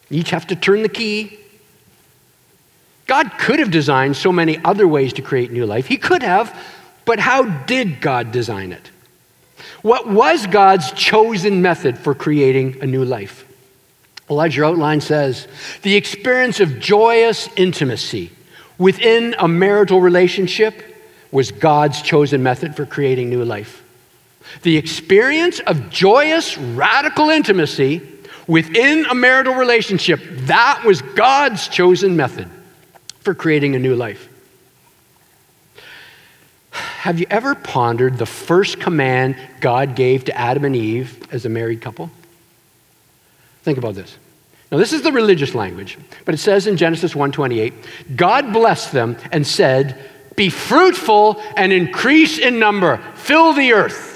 Each 0.10 0.32
have 0.32 0.48
to 0.48 0.56
turn 0.56 0.82
the 0.82 0.90
key. 0.90 1.38
God 3.06 3.32
could 3.38 3.60
have 3.60 3.70
designed 3.70 4.16
so 4.16 4.32
many 4.32 4.58
other 4.64 4.88
ways 4.88 5.14
to 5.14 5.22
create 5.22 5.52
new 5.52 5.66
life. 5.66 5.86
He 5.86 5.98
could 5.98 6.24
have, 6.24 6.58
but 7.06 7.20
how 7.20 7.44
did 7.44 8.00
God 8.00 8.32
design 8.32 8.72
it? 8.72 8.90
What 9.82 10.08
was 10.08 10.48
God's 10.48 10.92
chosen 10.94 11.62
method 11.62 11.98
for 11.98 12.16
creating 12.16 12.82
a 12.82 12.88
new 12.88 13.04
life? 13.04 13.46
Your 14.30 14.66
outline 14.66 15.02
says, 15.02 15.46
the 15.82 15.96
experience 15.98 16.62
of 16.62 16.80
joyous 16.80 17.50
intimacy 17.58 18.32
within 18.78 19.36
a 19.38 19.48
marital 19.48 20.00
relationship 20.00 20.82
was 21.32 21.52
God's 21.52 22.02
chosen 22.02 22.42
method 22.42 22.78
for 22.78 22.86
creating 22.86 23.30
new 23.30 23.44
life. 23.44 23.84
The 24.64 24.78
experience 24.78 25.60
of 25.62 25.90
joyous, 25.90 26.58
radical 26.58 27.30
intimacy 27.30 28.02
within 28.48 29.06
a 29.06 29.16
marital 29.16 29.54
relationship, 29.54 30.20
that 30.48 30.84
was 30.86 31.02
God's 31.02 31.68
chosen 31.68 32.16
method 32.16 32.50
for 33.22 33.34
creating 33.34 33.76
a 33.76 33.80
new 33.80 33.96
life. 33.96 34.28
Have 36.72 37.20
you 37.20 37.26
ever 37.30 37.56
pondered 37.56 38.18
the 38.18 38.26
first 38.26 38.80
command 38.80 39.36
God 39.60 39.96
gave 39.96 40.26
to 40.26 40.38
Adam 40.38 40.66
and 40.66 40.76
Eve 40.76 41.28
as 41.32 41.46
a 41.46 41.50
married 41.50 41.82
couple? 41.82 42.10
Think 43.64 43.78
about 43.78 43.96
this. 43.96 44.18
Now 44.72 44.78
this 44.78 44.94
is 44.94 45.02
the 45.02 45.12
religious 45.12 45.54
language, 45.54 45.98
but 46.26 46.34
it 46.34 46.38
says 46.38 46.68
in 46.68 46.78
Genesis 46.78 47.14
1:28, 47.14 47.74
God 48.16 48.54
blessed 48.54 48.92
them 48.92 49.18
and 49.32 49.46
said, 49.46 49.98
"Be 50.36 50.50
fruitful 50.50 51.42
and 51.58 51.74
increase 51.74 52.38
in 52.38 52.58
number, 52.58 53.00
fill 53.16 53.54
the 53.54 53.74
earth." 53.74 54.11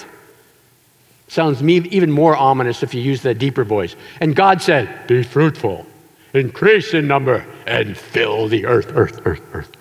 Sounds 1.35 1.61
even 1.61 2.13
more 2.13 2.33
ominous 2.33 2.81
if 2.81 2.93
you 2.93 3.01
use 3.01 3.21
the 3.21 3.33
deeper 3.33 3.65
voice. 3.65 3.97
And 4.21 4.33
God 4.33 4.61
said, 4.61 5.05
"Be 5.05 5.21
fruitful, 5.21 5.85
increase 6.33 6.93
in 6.93 7.09
number, 7.09 7.45
and 7.67 7.97
fill 7.97 8.47
the 8.47 8.65
earth, 8.65 8.93
earth, 8.95 9.19
earth, 9.25 9.41
earth." 9.51 9.71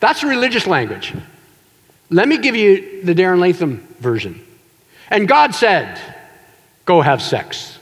That's 0.00 0.24
religious 0.24 0.66
language. 0.66 1.12
Let 2.08 2.28
me 2.28 2.38
give 2.38 2.56
you 2.56 3.02
the 3.02 3.14
Darren 3.14 3.40
Latham 3.40 3.86
version. 3.98 4.42
And 5.08 5.28
God 5.28 5.54
said, 5.54 6.00
Go 6.86 7.02
have 7.02 7.20
sex. 7.20 7.78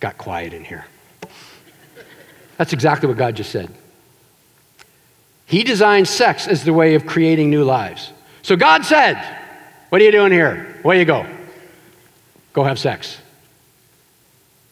Got 0.00 0.18
quiet 0.18 0.52
in 0.52 0.64
here. 0.64 0.84
That's 2.56 2.72
exactly 2.72 3.06
what 3.06 3.18
God 3.18 3.36
just 3.36 3.52
said. 3.52 3.70
He 5.50 5.64
designed 5.64 6.06
sex 6.06 6.46
as 6.46 6.62
the 6.62 6.72
way 6.72 6.94
of 6.94 7.06
creating 7.06 7.50
new 7.50 7.64
lives. 7.64 8.12
So 8.42 8.54
God 8.54 8.84
said, 8.84 9.16
What 9.88 10.00
are 10.00 10.04
you 10.04 10.12
doing 10.12 10.30
here? 10.30 10.78
Where 10.82 10.96
you 10.96 11.04
go? 11.04 11.26
Go 12.52 12.62
have 12.62 12.78
sex. 12.78 13.18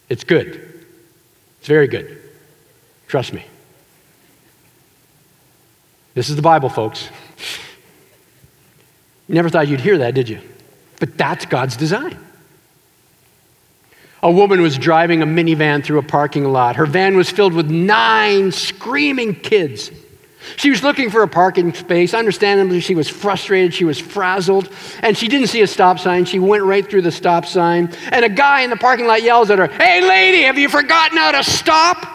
It's 0.09 0.23
good. 0.23 0.87
It's 1.59 1.67
very 1.67 1.89
good. 1.89 2.23
Trust 3.09 3.33
me. 3.33 3.45
This 6.15 6.31
is 6.31 6.37
the 6.37 6.43
Bible, 6.43 6.69
folks. 6.69 7.09
You 9.27 9.35
never 9.35 9.49
thought 9.49 9.67
you'd 9.67 9.81
hear 9.81 9.99
that, 9.99 10.15
did 10.15 10.29
you? 10.29 10.41
But 11.01 11.19
that's 11.19 11.45
God's 11.45 11.77
design. 11.77 12.17
A 14.23 14.31
woman 14.31 14.63
was 14.63 14.79
driving 14.79 15.23
a 15.23 15.27
minivan 15.27 15.83
through 15.83 15.99
a 15.99 16.05
parking 16.05 16.45
lot. 16.45 16.77
Her 16.77 16.87
van 16.87 17.17
was 17.17 17.29
filled 17.29 17.53
with 17.53 17.69
nine 17.69 18.53
screaming 18.53 19.35
kids. 19.35 19.91
She 20.57 20.71
was 20.71 20.83
looking 20.83 21.11
for 21.11 21.23
a 21.23 21.29
parking 21.29 21.75
space. 21.75 22.15
Understandably, 22.15 22.81
she 22.81 22.95
was 22.95 23.09
frustrated. 23.09 23.75
She 23.75 23.85
was 23.85 23.99
frazzled. 23.99 24.71
And 25.03 25.17
she 25.17 25.29
didn't 25.29 25.49
see 25.49 25.63
a 25.63 25.67
stop 25.67 25.99
sign. 25.99 26.25
She 26.25 26.39
went 26.39 26.65
right 26.65 26.89
through 26.89 27.03
the 27.03 27.13
stop 27.13 27.45
sign. 27.45 27.93
And 28.11 28.25
a 28.25 28.29
guy 28.29 28.63
in 28.63 28.71
the 28.71 28.77
parking 28.77 29.07
lot 29.07 29.23
yells 29.23 29.51
at 29.51 29.59
her, 29.59 29.67
Hey, 29.67 30.01
lady, 30.01 30.43
have 30.43 30.59
you 30.59 30.69
forgotten 30.69 31.19
how 31.19 31.33
to 31.33 31.43
stop? 31.43 32.07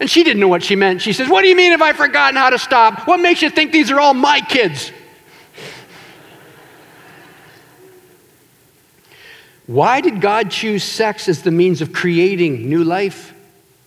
And 0.00 0.10
she 0.10 0.22
didn't 0.22 0.40
know 0.40 0.48
what 0.48 0.62
she 0.62 0.76
meant. 0.76 1.02
She 1.02 1.12
says, 1.12 1.28
What 1.28 1.42
do 1.42 1.48
you 1.48 1.56
mean 1.56 1.72
have 1.72 1.82
I 1.82 1.92
forgotten 1.92 2.36
how 2.36 2.50
to 2.50 2.58
stop? 2.58 3.06
What 3.06 3.18
makes 3.18 3.42
you 3.42 3.50
think 3.50 3.72
these 3.72 3.90
are 3.90 3.98
all 3.98 4.14
my 4.14 4.40
kids? 4.40 4.92
Why 9.66 10.00
did 10.00 10.20
God 10.22 10.50
choose 10.50 10.82
sex 10.82 11.28
as 11.28 11.42
the 11.42 11.50
means 11.50 11.82
of 11.82 11.92
creating 11.92 12.70
new 12.70 12.84
life? 12.84 13.34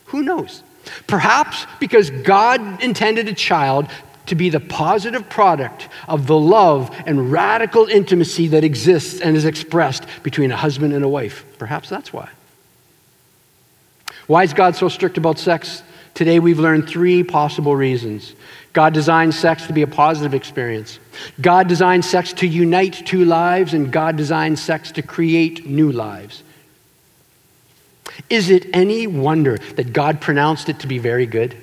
Who 0.05 0.21
knows? 0.21 0.63
Perhaps 1.07 1.65
because 1.79 2.09
God 2.09 2.81
intended 2.83 3.27
a 3.27 3.33
child 3.33 3.87
to 4.27 4.35
be 4.35 4.49
the 4.49 4.59
positive 4.59 5.27
product 5.29 5.89
of 6.07 6.27
the 6.27 6.37
love 6.37 6.95
and 7.05 7.31
radical 7.31 7.87
intimacy 7.87 8.47
that 8.47 8.63
exists 8.63 9.19
and 9.19 9.35
is 9.35 9.45
expressed 9.45 10.05
between 10.23 10.51
a 10.51 10.55
husband 10.55 10.93
and 10.93 11.03
a 11.03 11.09
wife. 11.09 11.45
Perhaps 11.57 11.89
that's 11.89 12.13
why. 12.13 12.29
Why 14.27 14.43
is 14.43 14.53
God 14.53 14.75
so 14.75 14.87
strict 14.87 15.17
about 15.17 15.39
sex? 15.39 15.83
Today 16.13 16.39
we've 16.39 16.59
learned 16.59 16.87
three 16.87 17.23
possible 17.23 17.75
reasons. 17.75 18.35
God 18.73 18.93
designed 18.93 19.33
sex 19.33 19.65
to 19.67 19.73
be 19.73 19.81
a 19.81 19.87
positive 19.87 20.33
experience. 20.33 20.99
God 21.41 21.67
designed 21.67 22.05
sex 22.05 22.31
to 22.33 22.47
unite 22.47 23.05
two 23.05 23.25
lives, 23.25 23.73
and 23.73 23.91
God 23.91 24.15
designed 24.15 24.59
sex 24.59 24.91
to 24.93 25.01
create 25.01 25.65
new 25.65 25.91
lives. 25.91 26.43
Is 28.29 28.49
it 28.49 28.67
any 28.73 29.07
wonder 29.07 29.57
that 29.75 29.93
God 29.93 30.21
pronounced 30.21 30.69
it 30.69 30.79
to 30.79 30.87
be 30.87 30.97
very 30.97 31.25
good? 31.25 31.55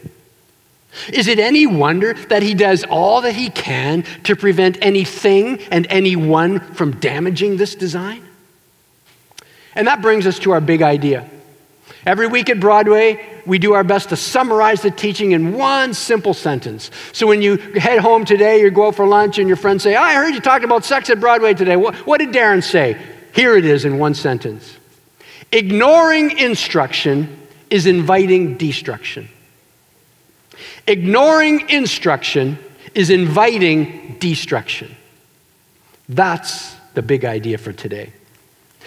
Is 1.13 1.29
it 1.29 1.39
any 1.39 1.67
wonder 1.67 2.15
that 2.15 2.43
He 2.43 2.55
does 2.55 2.85
all 2.85 3.21
that 3.23 3.35
He 3.35 3.51
can 3.51 4.05
to 4.25 4.35
prevent 4.35 4.79
anything 4.81 5.61
and 5.71 5.87
anyone 5.91 6.61
from 6.75 6.99
damaging 6.99 7.57
this 7.57 7.75
design? 7.75 8.27
And 9.75 9.87
that 9.87 10.03
brings 10.03 10.27
us 10.27 10.39
to 10.41 10.53
our 10.53 10.61
big 10.61 10.83
idea. 10.83 11.29
Every 12.07 12.27
week 12.27 12.49
at 12.49 12.59
Broadway, 12.59 13.43
we 13.45 13.59
do 13.59 13.75
our 13.75 13.85
best 13.85 14.09
to 14.11 14.17
summarize 14.17 14.83
the 14.83 14.91
teaching 14.91 15.33
in 15.33 15.55
one 15.55 15.95
simple 15.95 16.35
sentence. 16.35 16.91
So 17.13 17.27
when 17.27 17.43
you 17.43 17.57
head 17.57 17.99
home 17.99 18.25
today, 18.25 18.61
you 18.61 18.71
go 18.71 18.89
out 18.89 18.95
for 18.95 19.07
lunch, 19.07 19.39
and 19.39 19.47
your 19.47 19.57
friends 19.57 19.83
say, 19.83 19.95
I 19.95 20.15
heard 20.15 20.35
you 20.35 20.41
talking 20.41 20.65
about 20.65 20.85
sex 20.85 21.11
at 21.11 21.21
Broadway 21.21 21.55
today. 21.55 21.77
What, 21.77 21.95
what 22.07 22.19
did 22.19 22.31
Darren 22.31 22.63
say? 22.63 23.01
Here 23.35 23.57
it 23.57 23.65
is 23.65 23.85
in 23.85 23.99
one 23.99 24.15
sentence 24.15 24.79
Ignoring 25.53 26.39
instruction 26.39 27.39
is 27.71 27.87
inviting 27.87 28.57
destruction. 28.57 29.29
Ignoring 30.87 31.69
instruction 31.71 32.59
is 32.95 33.11
inviting 33.11 34.17
destruction. 34.19 34.95
That's 36.09 36.75
the 36.95 37.03
big 37.03 37.25
idea 37.25 37.59
for 37.59 37.73
today. 37.73 38.13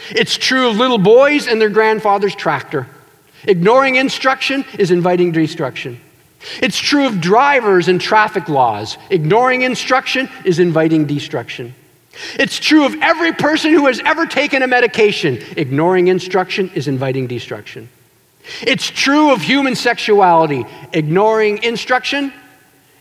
It's 0.09 0.35
true 0.35 0.69
of 0.69 0.77
little 0.77 0.97
boys 0.97 1.47
and 1.47 1.61
their 1.61 1.69
grandfather's 1.69 2.35
tractor. 2.35 2.87
Ignoring 3.43 3.95
instruction 3.95 4.65
is 4.77 4.91
inviting 4.91 5.31
destruction. 5.31 5.99
It's 6.61 6.77
true 6.77 7.05
of 7.05 7.21
drivers 7.21 7.87
and 7.87 8.01
traffic 8.01 8.49
laws. 8.49 8.97
Ignoring 9.09 9.61
instruction 9.61 10.29
is 10.43 10.59
inviting 10.59 11.05
destruction. 11.05 11.73
It's 12.37 12.59
true 12.59 12.85
of 12.85 12.95
every 13.01 13.33
person 13.33 13.71
who 13.71 13.87
has 13.87 13.99
ever 14.01 14.25
taken 14.25 14.61
a 14.61 14.67
medication. 14.67 15.39
Ignoring 15.55 16.07
instruction 16.07 16.71
is 16.75 16.87
inviting 16.87 17.27
destruction. 17.27 17.89
It's 18.61 18.89
true 18.89 19.31
of 19.31 19.41
human 19.41 19.75
sexuality. 19.75 20.65
Ignoring 20.93 21.63
instruction 21.63 22.33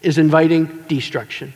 is 0.03 0.19
inviting 0.19 0.85
destruction. 0.89 1.53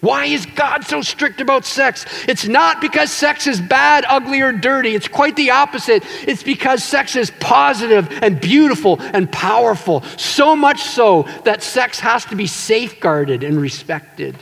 Why 0.00 0.24
is 0.24 0.46
God 0.46 0.84
so 0.84 1.00
strict 1.00 1.40
about 1.40 1.64
sex? 1.64 2.04
It's 2.26 2.44
not 2.48 2.80
because 2.80 3.12
sex 3.12 3.46
is 3.46 3.60
bad, 3.60 4.04
ugly, 4.08 4.40
or 4.40 4.50
dirty. 4.50 4.96
It's 4.96 5.06
quite 5.06 5.36
the 5.36 5.52
opposite. 5.52 6.02
It's 6.26 6.42
because 6.42 6.82
sex 6.82 7.14
is 7.14 7.30
positive 7.38 8.08
and 8.20 8.40
beautiful 8.40 9.00
and 9.00 9.30
powerful. 9.30 10.02
So 10.16 10.56
much 10.56 10.82
so 10.82 11.28
that 11.44 11.62
sex 11.62 12.00
has 12.00 12.24
to 12.26 12.36
be 12.36 12.48
safeguarded 12.48 13.44
and 13.44 13.60
respected. 13.60 14.36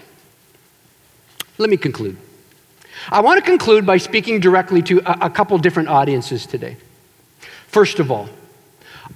Let 1.60 1.68
me 1.68 1.76
conclude. 1.76 2.16
I 3.10 3.20
want 3.20 3.38
to 3.38 3.44
conclude 3.44 3.84
by 3.84 3.98
speaking 3.98 4.40
directly 4.40 4.80
to 4.84 5.00
a, 5.00 5.26
a 5.26 5.30
couple 5.30 5.58
different 5.58 5.90
audiences 5.90 6.46
today. 6.46 6.78
First 7.66 7.98
of 7.98 8.10
all, 8.10 8.30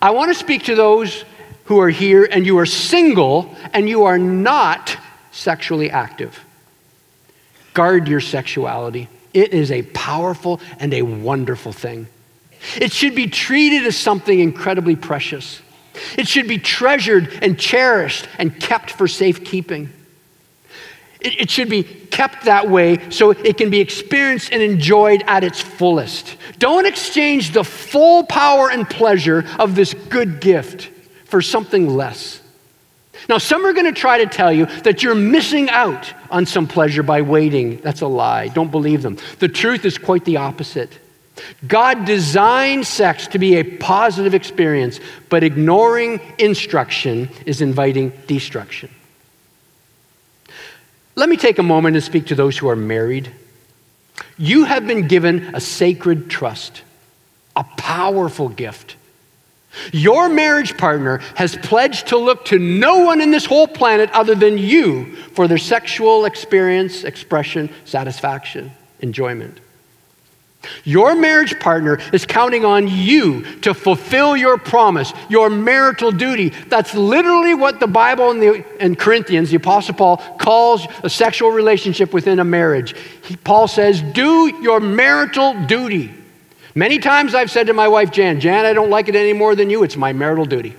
I 0.02 0.10
want 0.10 0.30
to 0.30 0.38
speak 0.38 0.64
to 0.64 0.74
those 0.74 1.24
who 1.64 1.80
are 1.80 1.88
here 1.88 2.28
and 2.30 2.44
you 2.44 2.58
are 2.58 2.66
single 2.66 3.56
and 3.72 3.88
you 3.88 4.04
are 4.04 4.18
not 4.18 4.94
sexually 5.32 5.90
active. 5.90 6.38
Guard 7.72 8.08
your 8.08 8.20
sexuality. 8.20 9.08
It 9.32 9.54
is 9.54 9.72
a 9.72 9.80
powerful 9.82 10.60
and 10.78 10.92
a 10.92 11.00
wonderful 11.00 11.72
thing. 11.72 12.08
It 12.76 12.92
should 12.92 13.14
be 13.14 13.26
treated 13.26 13.86
as 13.86 13.96
something 13.96 14.38
incredibly 14.38 14.96
precious. 14.96 15.62
It 16.18 16.28
should 16.28 16.46
be 16.46 16.58
treasured 16.58 17.38
and 17.40 17.58
cherished 17.58 18.28
and 18.36 18.60
kept 18.60 18.90
for 18.90 19.08
safekeeping. 19.08 19.88
It, 21.24 21.40
it 21.40 21.50
should 21.50 21.68
be 21.68 21.82
kept 21.82 22.44
that 22.44 22.68
way 22.68 23.10
so 23.10 23.30
it 23.30 23.56
can 23.56 23.70
be 23.70 23.80
experienced 23.80 24.52
and 24.52 24.62
enjoyed 24.62 25.24
at 25.26 25.42
its 25.42 25.60
fullest. 25.60 26.36
Don't 26.58 26.86
exchange 26.86 27.52
the 27.52 27.64
full 27.64 28.24
power 28.24 28.70
and 28.70 28.88
pleasure 28.88 29.44
of 29.58 29.74
this 29.74 29.94
good 29.94 30.40
gift 30.40 30.90
for 31.24 31.42
something 31.42 31.88
less. 31.88 32.40
Now, 33.28 33.38
some 33.38 33.64
are 33.64 33.72
going 33.72 33.92
to 33.92 33.98
try 33.98 34.18
to 34.18 34.26
tell 34.26 34.52
you 34.52 34.66
that 34.82 35.02
you're 35.02 35.14
missing 35.14 35.70
out 35.70 36.12
on 36.30 36.46
some 36.46 36.66
pleasure 36.66 37.02
by 37.02 37.22
waiting. 37.22 37.78
That's 37.78 38.02
a 38.02 38.06
lie. 38.06 38.48
Don't 38.48 38.70
believe 38.70 39.02
them. 39.02 39.16
The 39.38 39.48
truth 39.48 39.84
is 39.84 39.96
quite 39.96 40.24
the 40.24 40.36
opposite. 40.36 40.98
God 41.66 42.04
designed 42.04 42.86
sex 42.86 43.26
to 43.28 43.38
be 43.38 43.56
a 43.56 43.64
positive 43.78 44.34
experience, 44.34 45.00
but 45.28 45.42
ignoring 45.42 46.20
instruction 46.38 47.28
is 47.46 47.60
inviting 47.60 48.12
destruction. 48.26 48.90
Let 51.16 51.28
me 51.28 51.36
take 51.36 51.58
a 51.58 51.62
moment 51.62 51.96
and 51.96 52.04
speak 52.04 52.26
to 52.26 52.34
those 52.34 52.58
who 52.58 52.68
are 52.68 52.76
married. 52.76 53.30
You 54.36 54.64
have 54.64 54.86
been 54.86 55.06
given 55.06 55.54
a 55.54 55.60
sacred 55.60 56.28
trust, 56.28 56.82
a 57.54 57.64
powerful 57.76 58.48
gift. 58.48 58.96
Your 59.92 60.28
marriage 60.28 60.76
partner 60.76 61.18
has 61.34 61.56
pledged 61.56 62.08
to 62.08 62.16
look 62.16 62.44
to 62.46 62.58
no 62.58 63.04
one 63.04 63.20
in 63.20 63.30
this 63.30 63.44
whole 63.44 63.66
planet 63.66 64.10
other 64.12 64.34
than 64.34 64.56
you 64.58 65.16
for 65.34 65.48
their 65.48 65.58
sexual 65.58 66.24
experience, 66.24 67.04
expression, 67.04 67.70
satisfaction, 67.84 68.70
enjoyment. 69.00 69.60
Your 70.84 71.14
marriage 71.14 71.58
partner 71.60 71.98
is 72.12 72.26
counting 72.26 72.64
on 72.64 72.88
you 72.88 73.42
to 73.60 73.74
fulfill 73.74 74.36
your 74.36 74.58
promise, 74.58 75.12
your 75.28 75.50
marital 75.50 76.12
duty. 76.12 76.50
That's 76.68 76.94
literally 76.94 77.54
what 77.54 77.80
the 77.80 77.86
Bible 77.86 78.30
and, 78.30 78.42
the, 78.42 78.84
in 78.84 78.96
Corinthians, 78.96 79.50
the 79.50 79.56
Apostle 79.56 79.94
Paul, 79.94 80.16
calls 80.38 80.86
a 81.02 81.10
sexual 81.10 81.50
relationship 81.50 82.12
within 82.12 82.38
a 82.40 82.44
marriage. 82.44 82.94
He, 83.22 83.36
Paul 83.36 83.68
says, 83.68 84.02
Do 84.02 84.46
your 84.60 84.80
marital 84.80 85.54
duty. 85.66 86.12
Many 86.74 86.98
times 86.98 87.34
I've 87.34 87.50
said 87.50 87.68
to 87.68 87.72
my 87.72 87.86
wife, 87.86 88.10
Jan, 88.10 88.40
Jan, 88.40 88.66
I 88.66 88.72
don't 88.72 88.90
like 88.90 89.08
it 89.08 89.14
any 89.14 89.32
more 89.32 89.54
than 89.54 89.70
you. 89.70 89.84
It's 89.84 89.96
my 89.96 90.12
marital 90.12 90.44
duty. 90.44 90.74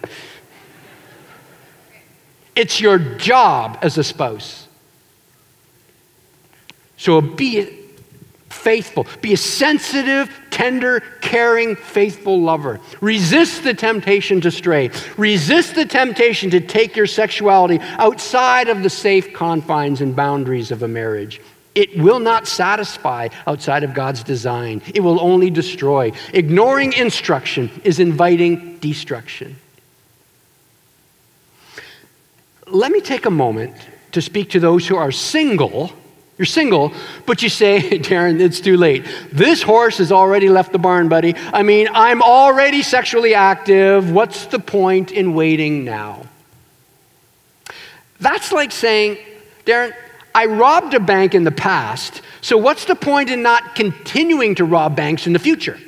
It's 2.56 2.80
your 2.80 2.98
job 2.98 3.80
as 3.82 3.98
a 3.98 4.04
spouse. 4.04 4.68
So 6.98 7.22
be 7.22 7.85
faithful. 8.56 9.06
Be 9.22 9.34
a 9.34 9.38
sensitive, 9.38 10.30
tender, 10.50 11.02
caring, 11.22 11.76
faithful 11.76 12.42
lover. 12.42 12.80
Resist 13.02 13.64
the 13.64 13.74
temptation 13.74 14.42
to 14.42 14.52
stray. 14.52 14.90
Resist 15.18 15.76
the 15.76 15.86
temptation 15.86 16.50
to 16.52 16.60
take 16.60 16.96
your 16.96 17.08
sexuality 17.08 17.80
outside 17.82 18.70
of 18.70 18.82
the 18.82 18.90
safe 18.90 19.34
confines 19.34 20.02
and 20.02 20.16
boundaries 20.16 20.72
of 20.72 20.82
a 20.82 20.88
marriage. 20.88 21.42
It 21.76 21.98
will 21.98 22.20
not 22.20 22.48
satisfy 22.48 23.28
outside 23.46 23.84
of 23.84 23.94
God's 23.94 24.24
design. 24.24 24.82
It 24.94 25.02
will 25.02 25.20
only 25.20 25.50
destroy. 25.50 26.14
Ignoring 26.34 26.94
instruction 26.94 27.70
is 27.84 28.00
inviting 28.00 28.78
destruction. 28.78 29.58
Let 32.66 32.92
me 32.92 33.02
take 33.02 33.26
a 33.26 33.32
moment 33.32 33.76
to 34.14 34.22
speak 34.22 34.52
to 34.52 34.60
those 34.62 34.88
who 34.88 34.96
are 34.96 35.12
single. 35.12 35.92
You're 36.38 36.46
single, 36.46 36.92
but 37.26 37.42
you 37.42 37.50
say, 37.50 37.80
Darren, 38.00 38.42
it's 38.42 38.60
too 38.60 38.78
late. 38.78 39.06
This 39.32 39.62
horse 39.62 40.00
has 40.00 40.12
already 40.12 40.50
left 40.50 40.72
the 40.72 40.80
barn, 40.80 41.08
buddy. 41.08 41.34
I 41.54 41.64
mean, 41.64 41.88
I'm 41.94 42.22
already 42.22 42.82
sexually 42.82 43.34
active. 43.34 44.12
What's 44.12 44.46
the 44.48 44.60
point 44.60 45.12
in 45.12 45.34
waiting 45.34 45.86
now? 45.86 46.24
That's 48.20 48.52
like 48.52 48.72
saying, 48.72 49.18
Darren, 49.66 49.94
I 50.34 50.48
robbed 50.48 50.94
a 50.94 51.00
bank 51.00 51.34
in 51.34 51.46
the 51.46 51.52
past, 51.52 52.22
so 52.42 52.58
what's 52.58 52.86
the 52.86 52.96
point 52.96 53.30
in 53.30 53.42
not 53.42 53.76
continuing 53.76 54.56
to 54.56 54.66
rob 54.66 54.96
banks 54.96 55.28
in 55.28 55.34
the 55.34 55.40
future? 55.40 55.80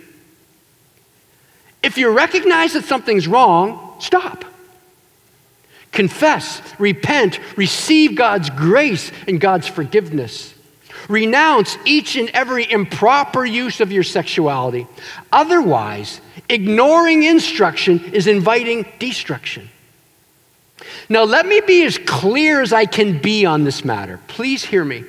If 1.84 1.98
you 1.98 2.10
recognize 2.10 2.74
that 2.74 2.86
something's 2.86 3.28
wrong, 3.28 3.96
stop. 4.00 4.46
Confess, 5.98 6.62
repent, 6.78 7.40
receive 7.58 8.14
God's 8.14 8.52
grace 8.52 9.12
and 9.28 9.42
God's 9.42 9.68
forgiveness. 9.68 10.54
Renounce 11.10 11.76
each 11.86 12.16
and 12.16 12.30
every 12.36 12.72
improper 12.72 13.44
use 13.44 13.82
of 13.82 13.92
your 13.92 14.04
sexuality. 14.04 14.86
Otherwise, 15.32 16.22
ignoring 16.50 17.24
instruction 17.24 18.14
is 18.14 18.28
inviting 18.28 18.86
destruction. 19.00 19.72
Now, 21.10 21.24
let 21.24 21.48
me 21.48 21.62
be 21.62 21.84
as 21.84 21.98
clear 21.98 22.62
as 22.62 22.74
I 22.74 22.86
can 22.86 23.18
be 23.18 23.48
on 23.48 23.64
this 23.64 23.84
matter. 23.84 24.20
Please 24.28 24.64
hear 24.64 24.86
me. 24.86 25.04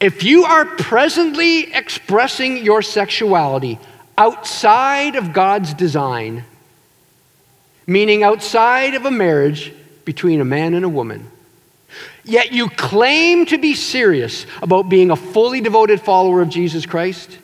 If 0.00 0.22
you 0.22 0.44
are 0.44 0.66
presently 0.66 1.72
expressing 1.72 2.58
your 2.58 2.82
sexuality 2.82 3.78
outside 4.18 5.16
of 5.16 5.32
God's 5.32 5.72
design, 5.72 6.44
meaning 7.90 8.22
outside 8.22 8.94
of 8.94 9.04
a 9.04 9.10
marriage 9.10 9.74
between 10.04 10.40
a 10.40 10.44
man 10.44 10.74
and 10.74 10.84
a 10.84 10.88
woman, 10.88 11.28
yet 12.22 12.52
you 12.52 12.70
claim 12.70 13.44
to 13.44 13.58
be 13.58 13.74
serious 13.74 14.46
about 14.62 14.88
being 14.88 15.10
a 15.10 15.16
fully 15.16 15.60
devoted 15.60 16.00
follower 16.00 16.40
of 16.40 16.48
Jesus 16.48 16.86
Christ, 16.86 17.36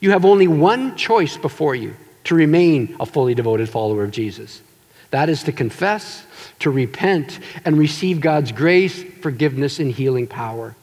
you 0.00 0.10
have 0.10 0.24
only 0.24 0.48
one 0.48 0.96
choice 0.96 1.36
before 1.36 1.76
you 1.76 1.94
to 2.24 2.34
remain 2.34 2.96
a 2.98 3.06
fully 3.06 3.36
devoted 3.36 3.68
follower 3.68 4.02
of 4.02 4.10
Jesus. 4.10 4.62
That 5.12 5.28
is 5.28 5.44
to 5.44 5.52
confess, 5.52 6.26
to 6.58 6.72
repent, 6.72 7.38
and 7.64 7.78
receive 7.78 8.20
God's 8.20 8.50
grace, 8.50 9.04
forgiveness, 9.20 9.78
and 9.78 9.92
healing 9.92 10.26
power. 10.26 10.74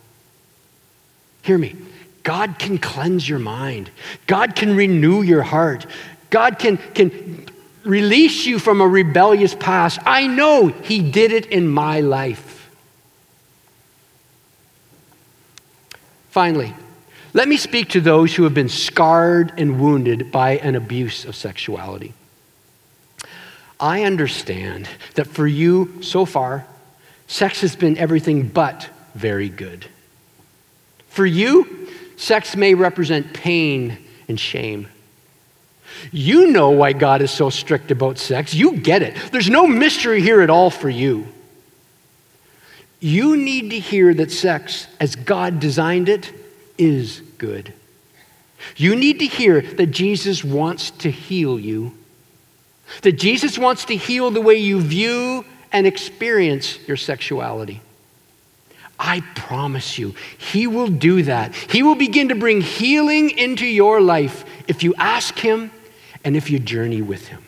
Hear 1.41 1.57
me. 1.57 1.75
God 2.23 2.57
can 2.57 2.77
cleanse 2.77 3.27
your 3.27 3.39
mind. 3.39 3.91
God 4.25 4.55
can 4.55 4.73
renew 4.73 5.21
your 5.21 5.43
heart. 5.43 5.85
God 6.29 6.59
can, 6.59 6.77
can 6.77 7.45
release 7.85 8.45
you 8.45 8.59
from 8.59 8.81
a 8.81 8.87
rebellious 8.87 9.55
past. 9.55 9.99
I 10.05 10.27
know 10.27 10.67
He 10.67 11.01
did 11.11 11.31
it 11.31 11.45
in 11.45 11.67
my 11.67 12.01
life. 12.01 12.69
Finally, 16.29 16.73
Let 17.35 17.49
me 17.49 17.57
speak 17.57 17.89
to 17.89 17.99
those 17.99 18.33
who 18.33 18.43
have 18.43 18.53
been 18.53 18.69
scarred 18.69 19.51
and 19.57 19.77
wounded 19.77 20.31
by 20.31 20.51
an 20.51 20.75
abuse 20.75 21.25
of 21.25 21.35
sexuality. 21.35 22.13
I 23.77 24.03
understand 24.03 24.87
that 25.15 25.27
for 25.27 25.45
you 25.45 26.01
so 26.01 26.23
far, 26.23 26.65
sex 27.27 27.59
has 27.59 27.75
been 27.75 27.97
everything 27.97 28.47
but 28.47 28.89
very 29.15 29.49
good. 29.49 29.85
For 31.09 31.25
you, 31.25 31.89
sex 32.15 32.55
may 32.55 32.73
represent 32.73 33.33
pain 33.33 33.97
and 34.29 34.39
shame. 34.39 34.87
You 36.11 36.51
know 36.51 36.71
why 36.71 36.93
God 36.93 37.21
is 37.21 37.31
so 37.31 37.49
strict 37.49 37.91
about 37.91 38.17
sex. 38.17 38.53
You 38.53 38.77
get 38.77 39.01
it. 39.01 39.15
There's 39.31 39.49
no 39.49 39.67
mystery 39.67 40.21
here 40.21 40.41
at 40.41 40.49
all 40.49 40.69
for 40.69 40.89
you. 40.89 41.27
You 42.99 43.37
need 43.37 43.69
to 43.71 43.79
hear 43.79 44.13
that 44.13 44.31
sex, 44.31 44.87
as 44.99 45.15
God 45.15 45.59
designed 45.59 46.09
it, 46.09 46.31
is 46.77 47.21
good. 47.37 47.73
You 48.77 48.95
need 48.95 49.19
to 49.19 49.27
hear 49.27 49.61
that 49.61 49.87
Jesus 49.87 50.43
wants 50.43 50.91
to 50.91 51.11
heal 51.11 51.59
you, 51.59 51.93
that 53.01 53.13
Jesus 53.13 53.57
wants 53.57 53.85
to 53.85 53.95
heal 53.95 54.31
the 54.31 54.41
way 54.41 54.55
you 54.55 54.81
view 54.81 55.45
and 55.71 55.85
experience 55.85 56.79
your 56.87 56.97
sexuality. 56.97 57.81
I 58.97 59.21
promise 59.35 59.97
you, 59.97 60.15
He 60.37 60.67
will 60.67 60.87
do 60.87 61.23
that. 61.23 61.53
He 61.53 61.83
will 61.83 61.95
begin 61.95 62.29
to 62.29 62.35
bring 62.35 62.61
healing 62.61 63.29
into 63.29 63.65
your 63.65 63.99
life 63.99 64.45
if 64.67 64.83
you 64.83 64.95
ask 64.97 65.37
Him 65.37 65.69
and 66.25 66.35
if 66.35 66.49
you 66.49 66.59
journey 66.59 67.01
with 67.01 67.27
Him. 67.27 67.44